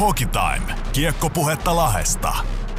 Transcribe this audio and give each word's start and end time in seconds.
Hockey 0.00 0.26
Time. 0.26 0.74
Kiekkopuhetta 0.92 1.76
Lahesta. 1.76 2.32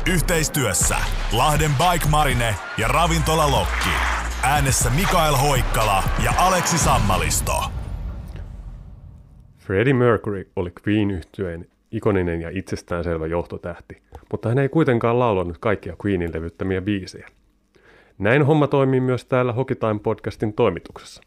Yhteistyössä 0.10 0.96
Lahden 1.32 1.72
Bike 1.72 2.06
Marine 2.10 2.56
ja 2.78 2.88
Ravintola 2.88 3.52
Lokki. 3.52 3.90
Äänessä 4.44 4.90
Mikael 4.90 5.36
Hoikkala 5.36 6.04
ja 6.24 6.34
Aleksi 6.38 6.78
Sammalisto. 6.78 7.52
Freddie 9.58 9.94
Mercury 9.94 10.52
oli 10.56 10.72
queen 10.88 11.12
yhtyeen 11.12 11.68
ikoninen 11.92 12.42
ja 12.42 12.50
itsestäänselvä 12.50 13.28
johtotähti, 13.28 14.02
mutta 14.32 14.50
hän 14.50 14.60
ei 14.60 14.70
kuitenkaan 14.70 15.20
laulanut 15.20 15.58
kaikkia 15.58 15.96
Queenin 16.06 16.34
levyttämiä 16.34 16.82
biisejä. 16.82 17.28
Näin 18.18 18.46
homma 18.46 18.68
toimii 18.68 19.00
myös 19.00 19.26
täällä 19.26 19.54
Hockey 19.54 19.76
Time 19.76 20.00
podcastin 20.04 20.54
toimituksessa. 20.54 21.22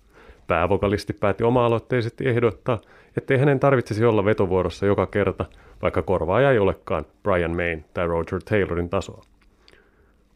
Päävokalisti 0.46 1.12
päätti 1.12 1.44
oma-aloitteisesti 1.44 2.28
ehdottaa, 2.28 2.78
ettei 3.18 3.38
hänen 3.38 3.60
tarvitsisi 3.60 4.04
olla 4.04 4.24
vetovuorossa 4.24 4.86
joka 4.86 5.06
kerta, 5.06 5.44
vaikka 5.82 6.02
korvaaja 6.02 6.50
ei 6.50 6.58
olekaan 6.58 7.04
Brian 7.22 7.56
Mayn 7.56 7.84
tai 7.94 8.06
Roger 8.06 8.40
Taylorin 8.44 8.88
tasoa. 8.88 9.22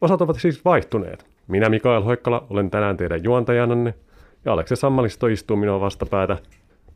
Osat 0.01 0.21
ovat 0.21 0.39
siis 0.39 0.65
vaihtuneet. 0.65 1.25
Minä 1.47 1.69
Mikael 1.69 2.01
Hoikkala 2.01 2.45
olen 2.49 2.71
tänään 2.71 2.97
teidän 2.97 3.23
juontajananne, 3.23 3.93
ja 4.45 4.53
Aleksi 4.53 4.75
Sammalisto 4.75 5.27
istuu 5.27 5.57
minua 5.57 5.79
vastapäätä 5.79 6.37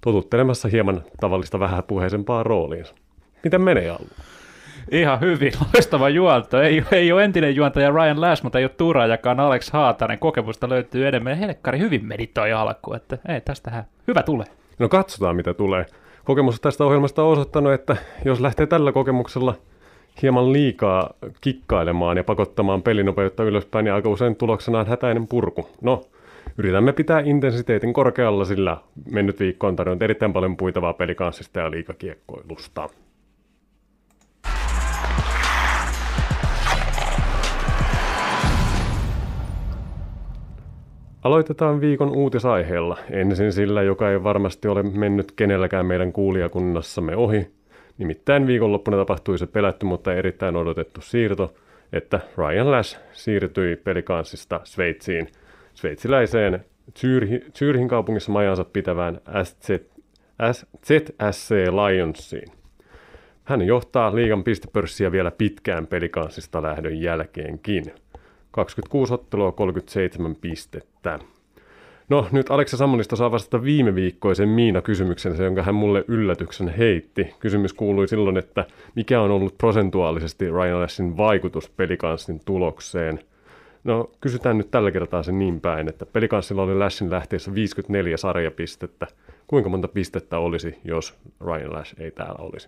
totuttelemassa 0.02 0.68
hieman 0.68 1.02
tavallista 1.20 1.60
vähäpuheisempaa 1.60 2.44
rooliinsa. 2.44 2.96
Miten 3.44 3.62
menee 3.62 3.90
Allu? 3.90 4.08
Ihan 4.92 5.20
hyvin, 5.20 5.54
loistava 5.74 6.10
juonto. 6.10 6.62
Ei, 6.62 6.84
ei 6.92 7.12
ole 7.12 7.24
entinen 7.24 7.56
juontaja 7.56 7.92
Ryan 7.92 8.22
Lash, 8.22 8.44
mutta 8.44 8.60
ei 8.60 8.66
ole 8.66 8.72
Turajakaan 8.78 9.40
Alex 9.40 9.72
Haatanen. 9.72 10.20
Kokemusta 10.20 10.70
löytyy 10.70 11.08
enemmän. 11.08 11.38
Helkkari 11.38 11.80
hyvin 11.80 12.06
meni 12.06 12.28
toi 12.28 12.54
alku, 12.54 12.94
että 12.94 13.18
ei 13.28 13.42
tästähän 13.42 13.84
hyvä 14.08 14.24
tulee. 14.24 14.48
No 14.80 14.90
katsotaan 14.90 15.36
mitä 15.36 15.54
tulee. 15.54 15.86
Kokemus 16.26 16.62
tästä 16.62 16.86
ohjelmasta 16.86 17.24
on 17.24 17.32
osoittanut, 17.32 17.74
että 17.74 17.98
jos 18.26 18.40
lähtee 18.40 18.66
tällä 18.66 18.92
kokemuksella 18.92 19.56
hieman 20.22 20.54
liikaa 20.54 21.14
kikkailemaan 21.42 22.18
ja 22.18 22.24
pakottamaan 22.24 22.82
pelinopeutta 22.82 23.44
ylöspäin, 23.44 23.84
niin 23.84 23.94
aika 23.94 24.10
usein 24.10 24.36
tuloksena 24.36 24.80
on 24.80 24.88
hätäinen 24.88 25.28
purku. 25.28 25.70
No, 25.82 26.04
yritämme 26.58 26.94
pitää 26.94 27.20
intensiteetin 27.20 27.94
korkealla, 27.94 28.46
sillä 28.46 28.78
mennyt 29.12 29.40
viikko 29.40 29.68
on 29.68 29.76
tarjonnut 29.76 30.02
erittäin 30.02 30.34
paljon 30.34 30.58
puitavaa 30.58 30.94
pelikanssista 30.94 31.60
ja 31.60 31.72
liikakiekkoilusta. 31.72 32.90
Aloitetaan 41.28 41.82
viikon 41.82 42.16
uutisaiheella. 42.16 42.98
Ensin 43.12 43.54
sillä, 43.54 43.84
joka 43.84 44.12
ei 44.12 44.24
varmasti 44.24 44.68
ole 44.68 44.84
mennyt 44.84 45.32
kenelläkään 45.32 45.86
meidän 45.86 46.14
kuulijakunnassamme 46.14 47.16
ohi. 47.16 47.52
Nimittäin 47.98 48.48
viikonloppuna 48.48 48.98
tapahtui 48.98 49.38
se 49.38 49.48
pelätty, 49.48 49.86
mutta 49.86 50.14
erittäin 50.14 50.56
odotettu 50.56 51.02
siirto, 51.02 51.54
että 51.94 52.20
Ryan 52.38 52.72
Lash 52.72 53.00
siirtyi 53.12 53.76
pelikanssista 53.76 54.62
Sveitsiin, 54.64 55.28
sveitsiläiseen 55.74 56.66
Zyrhin 57.56 57.88
kaupungissa 57.88 58.32
majansa 58.32 58.64
pitävään 58.64 59.22
SZ, 59.44 59.70
ZSC 60.86 61.52
Lionsiin. 61.52 62.52
Hän 63.44 63.62
johtaa 63.62 64.16
liigan 64.16 64.44
pistepörssiä 64.44 65.12
vielä 65.12 65.32
pitkään 65.32 65.88
pelikanssista 65.88 66.62
lähdön 66.62 67.02
jälkeenkin. 67.02 67.86
26 68.58 69.14
ottelua, 69.14 69.52
37 69.52 70.36
pistettä. 70.36 71.20
No 72.10 72.28
nyt 72.32 72.52
Aleksi 72.52 72.78
Sammonista 72.78 73.16
saa 73.16 73.32
vastata 73.32 73.64
viime 73.64 73.96
viikkoisen 73.96 74.50
Miina-kysymyksen, 74.50 75.44
jonka 75.44 75.64
hän 75.64 75.76
mulle 75.76 76.06
yllätyksen 76.08 76.68
heitti. 76.68 77.36
Kysymys 77.40 77.74
kuului 77.74 78.08
silloin, 78.08 78.38
että 78.38 78.66
mikä 78.96 79.22
on 79.22 79.32
ollut 79.32 79.58
prosentuaalisesti 79.58 80.50
Ryan 80.50 80.82
Lashin 80.82 81.18
vaikutus 81.18 81.70
pelikanssin 81.70 82.42
tulokseen. 82.46 83.20
No 83.84 84.10
kysytään 84.22 84.58
nyt 84.58 84.72
tällä 84.72 84.92
kertaa 84.92 85.24
se 85.24 85.32
niin 85.32 85.62
päin, 85.62 85.90
että 85.90 86.06
pelikanssilla 86.06 86.64
oli 86.64 86.76
Lashin 86.76 87.12
lähteessä 87.12 87.56
54 87.56 88.18
sarjapistettä. 88.18 89.08
Kuinka 89.48 89.70
monta 89.70 89.88
pistettä 89.88 90.40
olisi, 90.40 90.78
jos 90.84 91.14
Ryan 91.46 91.74
Lash 91.74 92.02
ei 92.02 92.12
täällä 92.12 92.40
olisi? 92.40 92.68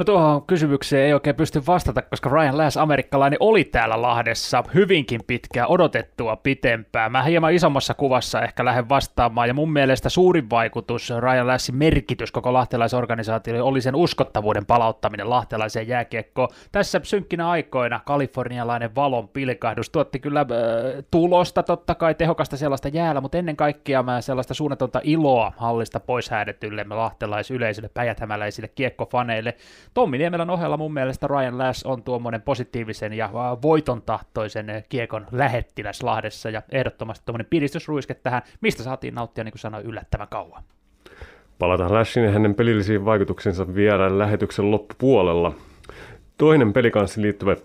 No 0.00 0.04
tuohon 0.04 0.42
kysymykseen 0.46 1.06
ei 1.06 1.14
oikein 1.14 1.36
pysty 1.36 1.62
vastata, 1.66 2.02
koska 2.02 2.30
Ryan 2.30 2.58
Lass, 2.58 2.76
amerikkalainen, 2.76 3.36
oli 3.40 3.64
täällä 3.64 4.02
Lahdessa 4.02 4.64
hyvinkin 4.74 5.20
pitkään 5.26 5.68
odotettua 5.68 6.36
pitempään. 6.36 7.12
Mä 7.12 7.22
hieman 7.22 7.52
isommassa 7.52 7.94
kuvassa 7.94 8.42
ehkä 8.42 8.64
lähden 8.64 8.88
vastaamaan, 8.88 9.48
ja 9.48 9.54
mun 9.54 9.72
mielestä 9.72 10.08
suurin 10.08 10.50
vaikutus 10.50 11.12
Ryan 11.18 11.46
Lassin 11.46 11.76
merkitys 11.76 12.32
koko 12.32 12.52
lahtelaisorganisaatiolle 12.52 13.62
oli 13.62 13.80
sen 13.80 13.94
uskottavuuden 13.94 14.66
palauttaminen 14.66 15.30
lahtelaiseen 15.30 15.88
jääkiekkoon. 15.88 16.48
Tässä 16.72 17.00
synkkinä 17.02 17.50
aikoina 17.50 18.00
kalifornialainen 18.06 18.94
valon 18.94 19.28
pilkahdus 19.28 19.90
tuotti 19.90 20.18
kyllä 20.18 20.40
äh, 20.40 20.46
tulosta, 21.10 21.62
totta 21.62 21.94
kai 21.94 22.14
tehokasta 22.14 22.56
sellaista 22.56 22.88
jäällä, 22.88 23.20
mutta 23.20 23.38
ennen 23.38 23.56
kaikkea 23.56 24.02
mä 24.02 24.20
sellaista 24.20 24.54
suunnatonta 24.54 25.00
iloa 25.04 25.52
hallista 25.56 26.00
pois 26.00 26.30
häädetylle 26.30 26.86
lahtelaisyleisölle, 26.90 27.90
päijäthämäläisille 27.94 28.68
kiekkofaneille. 28.68 29.54
Tommi 29.94 30.18
Niemelän 30.18 30.50
ohella 30.50 30.76
mun 30.76 30.94
mielestä 30.94 31.26
Ryan 31.26 31.58
Lass 31.58 31.86
on 31.86 32.02
tuommoinen 32.02 32.42
positiivisen 32.42 33.12
ja 33.12 33.30
voiton 33.62 34.02
tahtoisen 34.02 34.84
kiekon 34.88 35.26
lähettiläs 35.32 36.02
Lahdessa 36.02 36.50
ja 36.50 36.62
ehdottomasti 36.72 37.26
tuommoinen 37.26 37.46
piristysruiske 37.50 38.14
tähän, 38.14 38.42
mistä 38.60 38.82
saatiin 38.82 39.14
nauttia, 39.14 39.44
niin 39.44 39.52
kuin 39.52 39.60
sanoin, 39.60 39.86
yllättävän 39.86 40.28
kauan. 40.28 40.62
Palataan 41.58 41.94
Lashin 41.94 42.24
ja 42.24 42.30
hänen 42.30 42.54
pelillisiin 42.54 43.04
vaikutuksensa 43.04 43.74
vielä 43.74 44.18
lähetyksen 44.18 44.70
loppupuolella. 44.70 45.54
Toinen 46.38 46.72
pelikanssi 46.72 47.22
liittyvä 47.22 47.56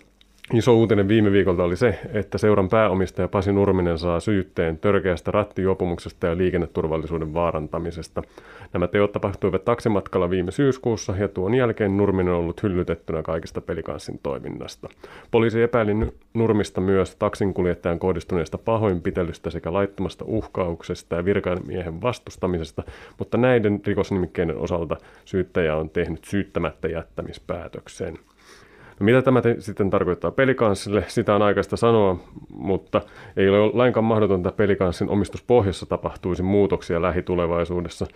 Iso 0.54 0.72
uutinen 0.76 1.08
viime 1.08 1.32
viikolta 1.32 1.64
oli 1.64 1.76
se, 1.76 1.98
että 2.12 2.38
seuran 2.38 2.68
pääomistaja 2.68 3.28
Pasi 3.28 3.52
Nurminen 3.52 3.98
saa 3.98 4.20
syytteen 4.20 4.78
törkeästä 4.78 5.30
rattijuopumuksesta 5.30 6.26
ja 6.26 6.36
liikenneturvallisuuden 6.36 7.34
vaarantamisesta. 7.34 8.22
Nämä 8.72 8.88
teot 8.88 9.12
tapahtuivat 9.12 9.64
taksimatkalla 9.64 10.30
viime 10.30 10.50
syyskuussa 10.50 11.14
ja 11.18 11.28
tuon 11.28 11.54
jälkeen 11.54 11.96
Nurminen 11.96 12.34
on 12.34 12.40
ollut 12.40 12.62
hyllytettynä 12.62 13.22
kaikista 13.22 13.60
pelikanssin 13.60 14.20
toiminnasta. 14.22 14.88
Poliisi 15.30 15.62
epäili 15.62 15.92
Nurmista 16.34 16.80
myös 16.80 17.16
taksinkuljettajan 17.16 17.98
kohdistuneesta 17.98 18.58
pahoinpitelystä 18.58 19.50
sekä 19.50 19.72
laittomasta 19.72 20.24
uhkauksesta 20.28 21.16
ja 21.16 21.24
virkamiehen 21.24 22.02
vastustamisesta, 22.02 22.82
mutta 23.18 23.38
näiden 23.38 23.80
rikosnimikkeiden 23.86 24.56
osalta 24.56 24.96
syyttäjä 25.24 25.76
on 25.76 25.90
tehnyt 25.90 26.24
syyttämättä 26.24 26.88
jättämispäätöksen. 26.88 28.18
No 29.00 29.04
mitä 29.04 29.22
tämä 29.22 29.42
te- 29.42 29.56
sitten 29.58 29.90
tarkoittaa 29.90 30.30
pelikanssille, 30.30 31.04
sitä 31.08 31.34
on 31.34 31.42
aikaista 31.42 31.76
sanoa, 31.76 32.18
mutta 32.54 33.00
ei 33.36 33.48
ole 33.48 33.70
lainkaan 33.74 34.04
mahdotonta, 34.04 34.52
pelikanssin 34.52 35.08
omistuspohjassa 35.08 35.86
tapahtuisi 35.86 36.42
muutoksia 36.42 37.02
lähitulevaisuudessa. 37.02 38.06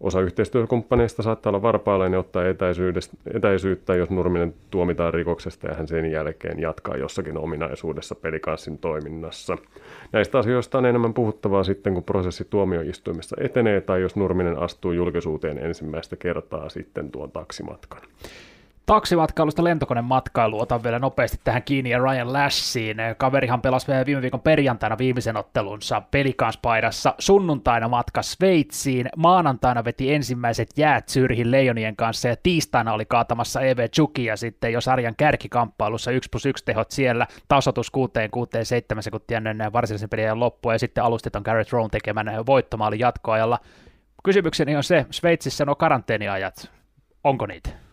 Osa 0.00 0.20
yhteistyökumppaneista 0.20 1.22
saattaa 1.22 1.50
olla 1.50 1.62
varpaillaan 1.62 2.12
ja 2.12 2.18
ottaa 2.18 2.42
etäisyyttä, 3.34 3.94
jos 3.94 4.10
Nurminen 4.10 4.54
tuomitaan 4.70 5.14
rikoksesta 5.14 5.68
ja 5.68 5.74
hän 5.74 5.88
sen 5.88 6.10
jälkeen 6.12 6.60
jatkaa 6.60 6.96
jossakin 6.96 7.38
ominaisuudessa 7.38 8.14
pelikanssin 8.14 8.78
toiminnassa. 8.78 9.56
Näistä 10.12 10.38
asioista 10.38 10.78
on 10.78 10.86
enemmän 10.86 11.14
puhuttavaa 11.14 11.64
sitten, 11.64 11.94
kun 11.94 12.04
prosessi 12.04 12.46
tuomioistuimessa 12.50 13.36
etenee 13.40 13.80
tai 13.80 14.00
jos 14.00 14.16
Nurminen 14.16 14.58
astuu 14.58 14.92
julkisuuteen 14.92 15.58
ensimmäistä 15.58 16.16
kertaa 16.16 16.68
sitten 16.68 17.10
tuon 17.10 17.30
taksimatkan. 17.30 18.00
Taksimatkailusta 18.90 19.64
lentokonematkailu 19.64 20.60
otan 20.60 20.82
vielä 20.82 20.98
nopeasti 20.98 21.40
tähän 21.44 21.62
kiinni 21.62 21.90
ja 21.90 21.98
Ryan 21.98 22.32
Lashiin. 22.32 22.96
Kaverihan 23.16 23.62
pelasi 23.62 23.86
viime 24.06 24.22
viikon 24.22 24.40
perjantaina 24.40 24.98
viimeisen 24.98 25.36
ottelunsa 25.36 26.00
pelikanspaidassa. 26.00 27.14
Sunnuntaina 27.18 27.88
matka 27.88 28.22
Sveitsiin, 28.22 29.08
maanantaina 29.16 29.84
veti 29.84 30.14
ensimmäiset 30.14 30.68
jäät 30.76 31.08
Zyrhin 31.08 31.50
Leijonien 31.50 31.96
kanssa 31.96 32.28
ja 32.28 32.36
tiistaina 32.42 32.92
oli 32.92 33.04
kaatamassa 33.04 33.60
EV 33.60 33.88
Chukia 33.88 34.36
sitten 34.36 34.72
jo 34.72 34.80
sarjan 34.80 35.14
kärkikamppailussa 35.16 36.10
1 36.10 36.30
plus 36.30 36.46
1 36.46 36.64
tehot 36.64 36.90
siellä, 36.90 37.26
tasotus 37.48 37.90
6 37.90 38.12
6 38.30 38.50
7 38.62 39.02
sekuntia 39.02 39.36
ennen 39.36 39.72
varsinaisen 39.72 40.08
pelin 40.08 40.40
loppua 40.40 40.72
ja 40.72 40.78
sitten 40.78 41.04
alusteton 41.04 41.42
Garrett 41.44 41.72
Rowan 41.72 41.90
tekemän 41.90 42.46
voittomaali 42.46 42.98
jatkoajalla. 42.98 43.58
Kysymykseni 44.24 44.76
on 44.76 44.84
se, 44.84 45.06
Sveitsissä 45.10 45.64
nuo 45.64 45.74
karanteeniajat, 45.74 46.70
onko 47.24 47.46
niitä? 47.46 47.89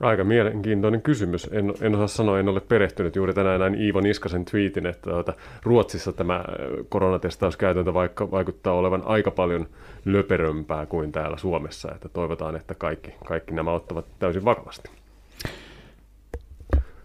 Aika 0.00 0.24
mielenkiintoinen 0.24 1.02
kysymys. 1.02 1.48
En, 1.52 1.74
en 1.80 1.94
osaa 1.94 2.06
sanoa, 2.06 2.38
en 2.38 2.48
ole 2.48 2.60
perehtynyt 2.60 3.16
juuri 3.16 3.34
tänään 3.34 3.60
näin 3.60 3.74
Iivo 3.74 4.00
Niskasen 4.00 4.44
tweetin, 4.44 4.86
että 4.86 5.10
tuota, 5.10 5.32
Ruotsissa 5.62 6.12
tämä 6.12 6.44
koronatestauskäytäntö 6.88 7.94
vaikka 7.94 8.30
vaikuttaa 8.30 8.72
olevan 8.72 9.02
aika 9.06 9.30
paljon 9.30 9.66
löperömpää 10.04 10.86
kuin 10.86 11.12
täällä 11.12 11.36
Suomessa, 11.36 11.92
että 11.94 12.08
toivotaan, 12.08 12.56
että 12.56 12.74
kaikki, 12.74 13.14
kaikki 13.26 13.54
nämä 13.54 13.72
ottavat 13.72 14.04
täysin 14.18 14.44
vakavasti. 14.44 14.90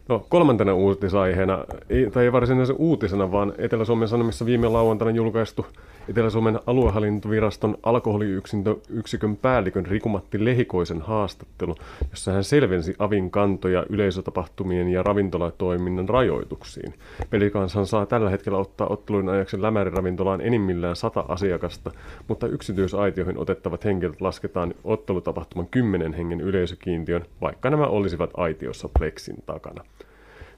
No, 0.10 0.26
kolmantena 0.30 0.74
uutisaiheena, 0.74 1.66
tai 2.14 2.24
ei 2.24 2.32
varsinaisen 2.32 2.76
uutisena, 2.80 3.32
vaan 3.32 3.54
Etelä-Suomen 3.58 4.08
Sanomissa 4.08 4.46
viime 4.46 4.68
lauantaina 4.68 5.16
julkaistu 5.16 5.66
Etelä-Suomen 6.10 6.60
aluehallintoviraston 6.68 7.78
alkoholiyksikön 7.84 9.38
päällikön 9.38 9.86
Rikumatti 9.86 10.46
Lehikoisen 10.46 11.02
haastattelu, 11.02 11.76
jossa 12.10 12.32
hän 12.32 12.44
selvensi 12.44 12.96
avin 13.00 13.32
kantoja 13.32 13.86
yleisötapahtumien 13.90 14.90
ja 14.90 15.04
ravintolatoiminnan 15.04 16.10
rajoituksiin. 16.10 16.94
Pelikanshan 17.30 17.86
saa 17.86 18.06
tällä 18.06 18.30
hetkellä 18.30 18.58
ottaa 18.58 18.88
ottelun 18.88 19.30
ajaksi 19.30 19.62
Lämäriravintolaan 19.62 20.42
enimmillään 20.42 20.96
sata 20.96 21.26
asiakasta, 21.28 21.92
mutta 22.28 22.48
yksityisaitioihin 22.48 23.38
otettavat 23.38 23.86
henkilöt 23.86 24.22
lasketaan 24.22 24.74
ottelutapahtuman 24.84 25.68
kymmenen 25.68 26.14
hengen 26.14 26.42
yleisökiintiön, 26.42 27.26
vaikka 27.42 27.70
nämä 27.70 27.88
olisivat 27.88 28.30
aitiossa 28.38 28.90
pleksin 29.00 29.36
takana. 29.46 29.84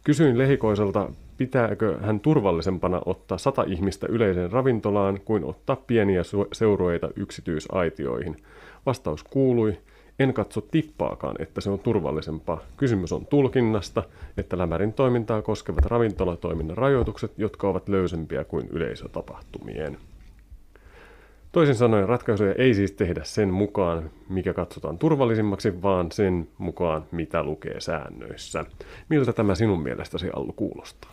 Kysyin 0.06 0.38
Lehikoiselta, 0.38 1.10
pitääkö 1.38 1.98
hän 2.02 2.20
turvallisempana 2.20 3.02
ottaa 3.06 3.38
sata 3.38 3.64
ihmistä 3.68 4.08
yleiseen 4.10 4.52
ravintolaan 4.52 5.20
kuin 5.26 5.46
ottaa 5.46 5.76
pieniä 5.76 6.22
seurueita 6.54 7.10
yksityisaitioihin. 7.16 8.38
Vastaus 8.86 9.24
kuului, 9.24 9.78
en 10.20 10.34
katso 10.34 10.62
tippaakaan, 10.62 11.36
että 11.40 11.62
se 11.62 11.70
on 11.70 11.80
turvallisempaa. 11.80 12.62
Kysymys 12.78 13.14
on 13.14 13.26
tulkinnasta, 13.26 14.04
että 14.38 14.58
lämärin 14.58 14.94
toimintaa 14.94 15.42
koskevat 15.42 15.86
ravintolatoiminnan 15.86 16.78
rajoitukset, 16.78 17.32
jotka 17.38 17.70
ovat 17.70 17.90
löysempiä 17.90 18.44
kuin 18.44 18.68
yleisötapahtumien. 18.68 19.98
Toisin 21.56 21.76
sanoen 21.76 22.10
ratkaisuja 22.10 22.54
ei 22.58 22.74
siis 22.74 22.92
tehdä 22.92 23.22
sen 23.24 23.54
mukaan, 23.54 24.10
mikä 24.30 24.54
katsotaan 24.54 24.98
turvallisimmaksi, 24.98 25.82
vaan 25.82 26.12
sen 26.12 26.48
mukaan, 26.58 27.06
mitä 27.12 27.44
lukee 27.44 27.80
säännöissä. 27.80 28.66
Miltä 29.10 29.34
tämä 29.34 29.56
sinun 29.56 29.84
mielestäsi 29.84 30.30
Allu 30.36 30.54
kuulostaa? 30.54 31.12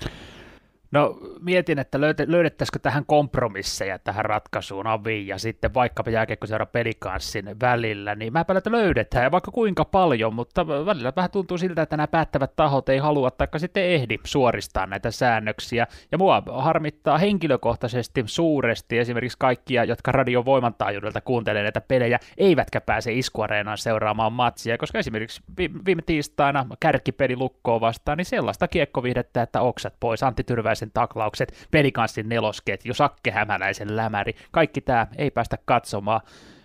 No 0.92 1.18
mietin, 1.40 1.78
että 1.78 2.00
löydettäisikö 2.26 2.78
tähän 2.78 3.06
kompromisseja 3.06 3.98
tähän 3.98 4.24
ratkaisuun 4.24 4.86
Aviin 4.86 5.26
ja 5.26 5.38
sitten 5.38 5.74
vaikkapa 5.74 6.10
jääkiekkoseura 6.10 6.66
pelikanssin 6.66 7.60
välillä, 7.60 8.14
niin 8.14 8.32
mä 8.32 8.44
että 8.56 8.72
löydetään 8.72 9.24
ja 9.24 9.30
vaikka 9.30 9.50
kuinka 9.50 9.84
paljon, 9.84 10.34
mutta 10.34 10.66
välillä 10.66 11.12
vähän 11.16 11.30
tuntuu 11.30 11.58
siltä, 11.58 11.82
että 11.82 11.96
nämä 11.96 12.06
päättävät 12.06 12.56
tahot 12.56 12.88
ei 12.88 12.98
halua 12.98 13.30
tai 13.30 13.48
sitten 13.56 13.84
ehdi 13.84 14.18
suoristaa 14.24 14.86
näitä 14.86 15.10
säännöksiä. 15.10 15.86
Ja 16.12 16.18
mua 16.18 16.42
harmittaa 16.52 17.18
henkilökohtaisesti 17.18 18.22
suuresti 18.26 18.98
esimerkiksi 18.98 19.38
kaikkia, 19.38 19.84
jotka 19.84 20.12
radion 20.12 20.44
voimantaajuudelta 20.44 21.20
kuuntelee 21.20 21.62
näitä 21.62 21.80
pelejä, 21.80 22.18
eivätkä 22.36 22.80
pääse 22.80 23.12
iskuareenaan 23.12 23.78
seuraamaan 23.78 24.32
matsia, 24.32 24.78
koska 24.78 24.98
esimerkiksi 24.98 25.42
viime 25.86 26.02
tiistaina 26.02 26.66
kärkipeli 26.80 27.36
lukkoon 27.36 27.80
vastaan, 27.80 28.18
niin 28.18 28.26
sellaista 28.26 28.68
kiekkovihdettä, 28.68 29.42
että 29.42 29.60
oksat 29.60 29.94
pois, 30.00 30.22
Antti 30.22 30.44
Tyrväisen 30.44 30.81
Hämäläisen 30.82 30.92
taklaukset, 30.92 31.68
pelikanssin 31.70 32.28
nelosketju, 32.28 32.94
Sakke 32.94 33.30
Hämäläisen 33.30 33.96
lämäri, 33.96 34.34
kaikki 34.50 34.80
tämä 34.80 35.06
ei 35.18 35.30
päästä 35.30 35.58
katsomaan 35.64 36.20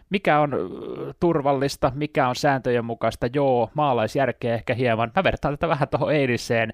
mikä 0.09 0.39
on 0.39 0.51
turvallista, 1.19 1.91
mikä 1.95 2.27
on 2.27 2.35
sääntöjen 2.35 2.85
mukaista, 2.85 3.27
joo, 3.33 3.69
maalaisjärkeä 3.73 4.53
ehkä 4.53 4.73
hieman. 4.73 5.11
Mä 5.15 5.23
vertaan 5.23 5.53
tätä 5.53 5.67
vähän 5.67 5.87
tuohon 5.87 6.13
eiliseen 6.13 6.73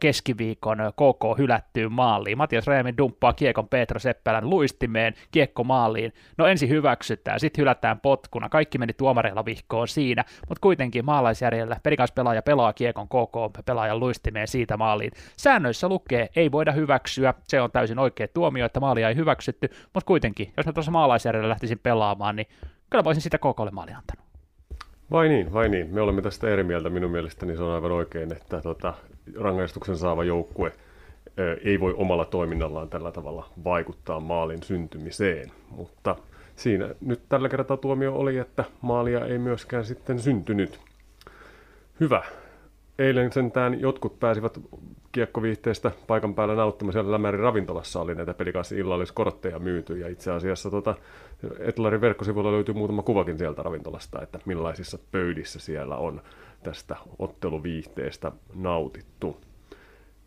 keskiviikon 0.00 0.78
KK 0.92 1.38
hylättyyn 1.38 1.92
maaliin. 1.92 2.38
Matias 2.38 2.66
Rajamin 2.66 2.96
dumppaa 2.96 3.32
kiekon 3.32 3.68
Petro 3.68 4.00
Seppälän 4.00 4.50
luistimeen, 4.50 5.14
kiekko 5.30 5.64
maaliin. 5.64 6.12
No 6.38 6.46
ensin 6.46 6.68
hyväksytään, 6.68 7.40
sitten 7.40 7.62
hylätään 7.62 8.00
potkuna. 8.00 8.48
Kaikki 8.48 8.78
meni 8.78 8.92
tuomareilla 8.92 9.44
vihkoon 9.44 9.88
siinä, 9.88 10.24
mutta 10.48 10.60
kuitenkin 10.60 11.04
maalaisjärjellä 11.04 11.76
pelaaja 12.14 12.42
pelaa 12.42 12.72
kiekon 12.72 13.08
KK 13.08 13.64
pelaajan 13.66 14.00
luistimeen 14.00 14.48
siitä 14.48 14.76
maaliin. 14.76 15.10
Säännöissä 15.36 15.88
lukee, 15.88 16.28
ei 16.36 16.52
voida 16.52 16.72
hyväksyä, 16.72 17.34
se 17.44 17.60
on 17.60 17.70
täysin 17.70 17.98
oikea 17.98 18.28
tuomio, 18.28 18.66
että 18.66 18.80
maalia 18.80 19.08
ei 19.08 19.16
hyväksytty, 19.16 19.68
mutta 19.94 20.06
kuitenkin, 20.06 20.52
jos 20.56 20.66
mä 20.66 20.72
tuossa 20.72 20.92
maalaisjärjellä 20.92 21.48
lähtisin 21.48 21.78
pelaamaan, 21.78 22.36
niin 22.36 22.46
kyllä 22.92 23.04
voisin 23.04 23.22
sitä 23.22 23.38
KKlle 23.38 23.70
maali 23.70 23.92
antanut. 23.92 24.24
Vai 25.10 25.28
niin, 25.28 25.52
vai 25.52 25.68
niin. 25.68 25.94
Me 25.94 26.00
olemme 26.00 26.22
tästä 26.22 26.48
eri 26.48 26.64
mieltä. 26.64 26.90
Minun 26.90 27.10
mielestäni 27.10 27.56
se 27.56 27.62
on 27.62 27.74
aivan 27.74 27.92
oikein, 27.92 28.32
että 28.32 28.60
tota, 28.60 28.94
rangaistuksen 29.38 29.96
saava 29.96 30.24
joukkue 30.24 30.72
ei 31.64 31.80
voi 31.80 31.94
omalla 31.96 32.24
toiminnallaan 32.24 32.88
tällä 32.88 33.12
tavalla 33.12 33.48
vaikuttaa 33.64 34.20
maalin 34.20 34.62
syntymiseen. 34.62 35.52
Mutta 35.70 36.16
siinä 36.56 36.94
nyt 37.00 37.20
tällä 37.28 37.48
kertaa 37.48 37.76
tuomio 37.76 38.14
oli, 38.14 38.38
että 38.38 38.64
maalia 38.80 39.26
ei 39.26 39.38
myöskään 39.38 39.84
sitten 39.84 40.18
syntynyt. 40.18 40.80
Hyvä. 42.00 42.22
Eilen 42.98 43.32
sentään 43.32 43.80
jotkut 43.80 44.20
pääsivät 44.20 44.58
kiekkoviihteestä 45.12 45.90
paikan 46.06 46.34
päällä 46.34 46.54
nauttimaan. 46.54 46.92
Siellä 46.92 47.12
Lämärin 47.12 47.40
ravintolassa 47.40 48.00
oli 48.00 48.14
näitä 48.14 48.34
pelikanssi 48.34 48.78
illalliskortteja 48.78 49.58
myyty 49.58 49.98
ja 49.98 50.08
itse 50.08 50.32
asiassa 50.32 50.70
tota, 50.70 50.94
Etlarin 51.58 52.00
verkkosivuilla 52.00 52.52
löytyy 52.52 52.74
muutama 52.74 53.02
kuvakin 53.02 53.38
sieltä 53.38 53.62
ravintolasta, 53.62 54.22
että 54.22 54.38
millaisissa 54.44 54.98
pöydissä 55.10 55.58
siellä 55.58 55.96
on 55.96 56.22
tästä 56.62 56.96
otteluviihteestä 57.18 58.32
nautittu. 58.54 59.40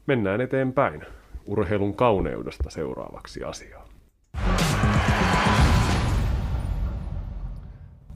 Mennään 0.08 0.42
eteenpäin 0.42 1.06
urheilun 1.46 1.96
kauneudesta 1.96 2.70
seuraavaksi 2.70 3.44
asiaan. 3.44 3.88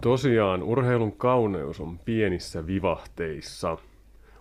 Tosiaan 0.02 0.64
urheilun 0.64 1.12
kauneus 1.12 1.80
on 1.80 2.00
pienissä 2.00 2.68
vivahteissa– 2.68 3.78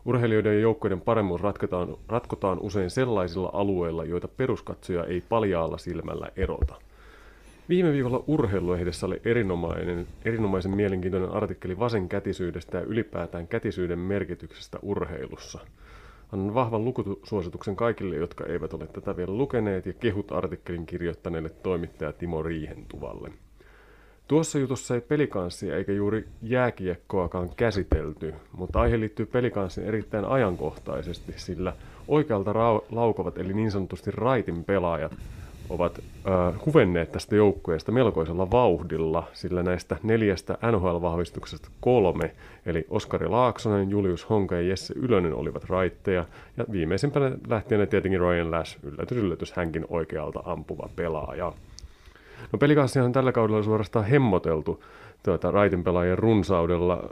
Urheilijoiden 0.09 0.55
ja 0.55 0.61
joukkoiden 0.61 1.01
paremmuus 1.01 1.41
ratkotaan, 1.41 1.97
ratkotaan 2.09 2.59
usein 2.61 2.91
sellaisilla 2.91 3.51
alueilla, 3.53 4.05
joita 4.05 4.29
peruskatsoja 4.29 5.05
ei 5.05 5.21
paljaalla 5.29 5.79
silmällä 5.79 6.29
erota. 6.37 6.75
Viime 7.69 7.93
viikolla 7.93 8.25
urheiluehdessä 8.27 9.07
oli 9.07 9.21
erinomainen, 9.25 10.07
erinomaisen 10.25 10.77
mielenkiintoinen 10.77 11.31
artikkeli 11.31 11.79
vasenkätisyydestä 11.79 12.79
ja 12.79 12.85
ylipäätään 12.85 13.49
kätisyyden 13.49 13.99
merkityksestä 13.99 14.79
urheilussa. 14.83 15.59
Annan 16.33 16.55
vahvan 16.55 16.85
lukusuosituksen 16.85 17.77
kaikille, 17.77 18.17
jotka 18.17 18.47
eivät 18.47 18.75
ole 18.75 18.87
tätä 18.87 19.17
vielä 19.17 19.33
lukeneet, 19.33 19.87
ja 19.87 19.93
kehut 19.93 20.33
artikkelin 20.33 20.87
kirjoittaneelle 20.87 21.49
toimittaja 21.49 22.13
Timo 22.13 22.43
Riihentuvalle. 22.43 23.31
Tuossa 24.29 24.59
jutussa 24.59 24.95
ei 24.95 25.01
pelikanssia 25.01 25.77
eikä 25.77 25.93
juuri 25.93 26.25
jääkiekkoakaan 26.43 27.51
käsitelty, 27.57 28.35
mutta 28.53 28.81
aihe 28.81 29.01
liittyy 29.01 29.27
pelikanssin 29.27 29.85
erittäin 29.85 30.25
ajankohtaisesti, 30.25 31.33
sillä 31.37 31.73
oikealta 32.09 32.55
laukovat 32.91 33.39
eli 33.39 33.53
niin 33.53 33.71
sanotusti 33.71 34.11
raitin 34.11 34.65
pelaajat 34.65 35.13
ovat 35.71 35.99
äh, 35.99 36.67
huvenneet 36.67 37.13
tästä 37.13 37.37
joukkueesta 37.37 37.93
melkoisella 37.93 38.51
vauhdilla, 38.51 39.29
sillä 39.33 39.63
näistä 39.63 39.97
neljästä 40.03 40.59
NHL-vahvistuksesta 40.63 41.71
kolme, 41.81 42.35
eli 42.67 42.87
Oskari 42.91 43.29
Laaksonen, 43.29 43.91
Julius 43.91 44.31
Honka 44.31 44.55
ja 44.55 44.63
Jesse 44.63 44.95
Ylönen 44.97 45.35
olivat 45.35 45.65
raitteja, 45.65 46.25
ja 46.57 46.65
viimeisimpänä 46.73 47.31
lähtien 47.49 47.89
tietenkin 47.89 48.21
Ryan 48.21 48.51
Lash, 48.51 48.79
yllätys 48.83 49.19
yllätys, 49.19 49.53
hänkin 49.53 49.85
oikealta 49.89 50.43
ampuva 50.45 50.89
pelaaja. 50.97 51.53
No 52.53 52.59
pelikanssia 52.59 53.05
on 53.05 53.13
tällä 53.13 53.33
kaudella 53.33 53.63
suorastaan 53.63 54.05
hemmoteltu 54.05 54.85
tuota, 55.23 55.51
raitin 55.51 55.85
pelaajien 55.85 56.19
runsaudella. 56.19 57.11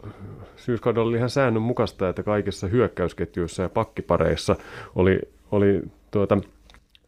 Syyskaudella 0.56 1.08
oli 1.08 1.16
ihan 1.16 1.30
säännönmukaista, 1.30 2.08
että 2.08 2.22
kaikissa 2.22 2.66
hyökkäysketjuissa 2.66 3.62
ja 3.62 3.68
pakkipareissa 3.68 4.56
oli, 4.94 5.20
oli 5.50 5.82
tuota, 6.10 6.38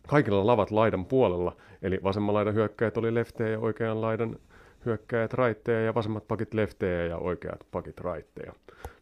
kaikilla 0.06 0.46
lavat 0.46 0.70
laidan 0.70 1.04
puolella, 1.04 1.56
eli 1.82 2.00
vasemman 2.02 2.34
laidan 2.34 2.54
hyökkäjät 2.54 2.96
oli 2.96 3.14
leftejä 3.14 3.50
ja 3.50 3.58
oikean 3.58 4.00
laidan 4.00 4.36
hyökkäjät 4.86 5.32
raitteja 5.32 5.80
ja 5.80 5.94
vasemmat 5.94 6.28
pakit 6.28 6.54
leftejä 6.54 7.06
ja 7.06 7.18
oikeat 7.18 7.66
pakit 7.70 8.00
raitteja. 8.00 8.52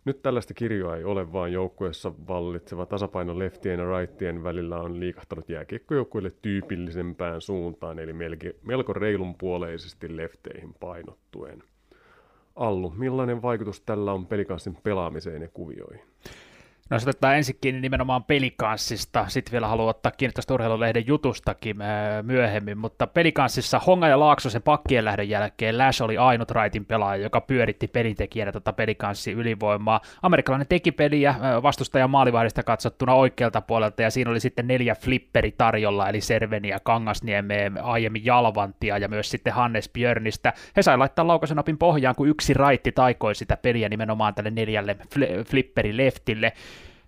Nyt 0.05 0.23
tällaista 0.23 0.55
kirjoa 0.55 0.97
ei 0.97 1.05
ole, 1.05 1.33
vaan 1.33 1.53
joukkueessa 1.53 2.13
vallitseva 2.29 2.87
tasapaino 2.87 3.39
leftien 3.39 3.81
ja 3.81 3.99
rightien 3.99 4.45
välillä 4.45 4.81
on 4.81 5.01
liikahtanut 5.01 5.49
jääkiekkojoukkueille 5.49 6.33
tyypillisempään 6.43 7.41
suuntaan, 7.41 7.99
eli 7.99 8.13
melko 8.63 8.93
reilun 8.93 9.35
puoleisesti 9.35 10.17
lefteihin 10.17 10.75
painottuen. 10.81 11.63
Allu, 12.57 12.91
millainen 12.97 13.43
vaikutus 13.43 13.81
tällä 13.81 14.13
on 14.13 14.27
pelikanssin 14.27 14.77
pelaamiseen 14.83 15.43
ja 15.43 15.49
kuvioihin? 15.49 16.05
No 16.91 16.99
se 16.99 17.09
otetaan 17.09 17.37
ensin 17.37 17.59
kiinni 17.61 17.81
nimenomaan 17.81 18.25
pelikanssista, 18.25 19.25
sitten 19.29 19.53
vielä 19.53 19.67
haluan 19.67 19.89
ottaa 19.89 20.13
kiinni 20.13 20.33
tuosta 20.33 20.55
urheilulehden 20.55 21.07
jutustakin 21.07 21.77
myöhemmin, 22.23 22.79
mutta 22.79 23.07
pelikanssissa 23.07 23.79
Honga 23.79 24.09
ja 24.09 24.21
Laaksosen 24.21 24.63
pakkien 24.63 25.05
lähdön 25.05 25.29
jälkeen 25.29 25.79
Lash 25.79 26.03
oli 26.03 26.19
ainut 26.19 26.51
raitin 26.51 26.85
pelaaja, 26.85 27.23
joka 27.23 27.41
pyöritti 27.41 27.89
pelintekijänä 27.89 28.53
tuota 28.53 28.73
pelikanssi 28.73 29.33
ylivoimaa. 29.33 30.01
Amerikkalainen 30.23 30.67
teki 30.67 30.93
peliä 30.93 31.35
vastustajan 31.63 32.11
maalivahdista 32.11 32.63
katsottuna 32.63 33.15
oikealta 33.15 33.61
puolelta 33.61 34.03
ja 34.03 34.11
siinä 34.11 34.31
oli 34.31 34.41
sitten 34.41 34.67
neljä 34.67 34.95
flipperi 34.95 35.55
tarjolla, 35.59 36.09
eli 36.09 36.21
Serveniä, 36.21 36.79
Kangasniemeä, 36.83 37.71
aiemmin 37.83 38.25
Jalvantia 38.25 38.99
ja 38.99 39.09
myös 39.09 39.31
sitten 39.31 39.53
Hannes 39.53 39.89
Björnistä. 39.89 40.53
He 40.77 40.83
sai 40.83 40.99
laittaa 40.99 41.27
laukaisen 41.27 41.57
napin 41.57 41.79
pohjaan, 41.79 42.15
kun 42.15 42.29
yksi 42.29 42.55
raitti 42.55 42.93
taikoi 42.93 43.35
sitä 43.35 43.57
peliä 43.57 43.89
nimenomaan 43.89 44.35
tälle 44.35 44.51
neljälle 44.51 44.97
flipperi 45.47 45.97
leftille. 45.97 46.53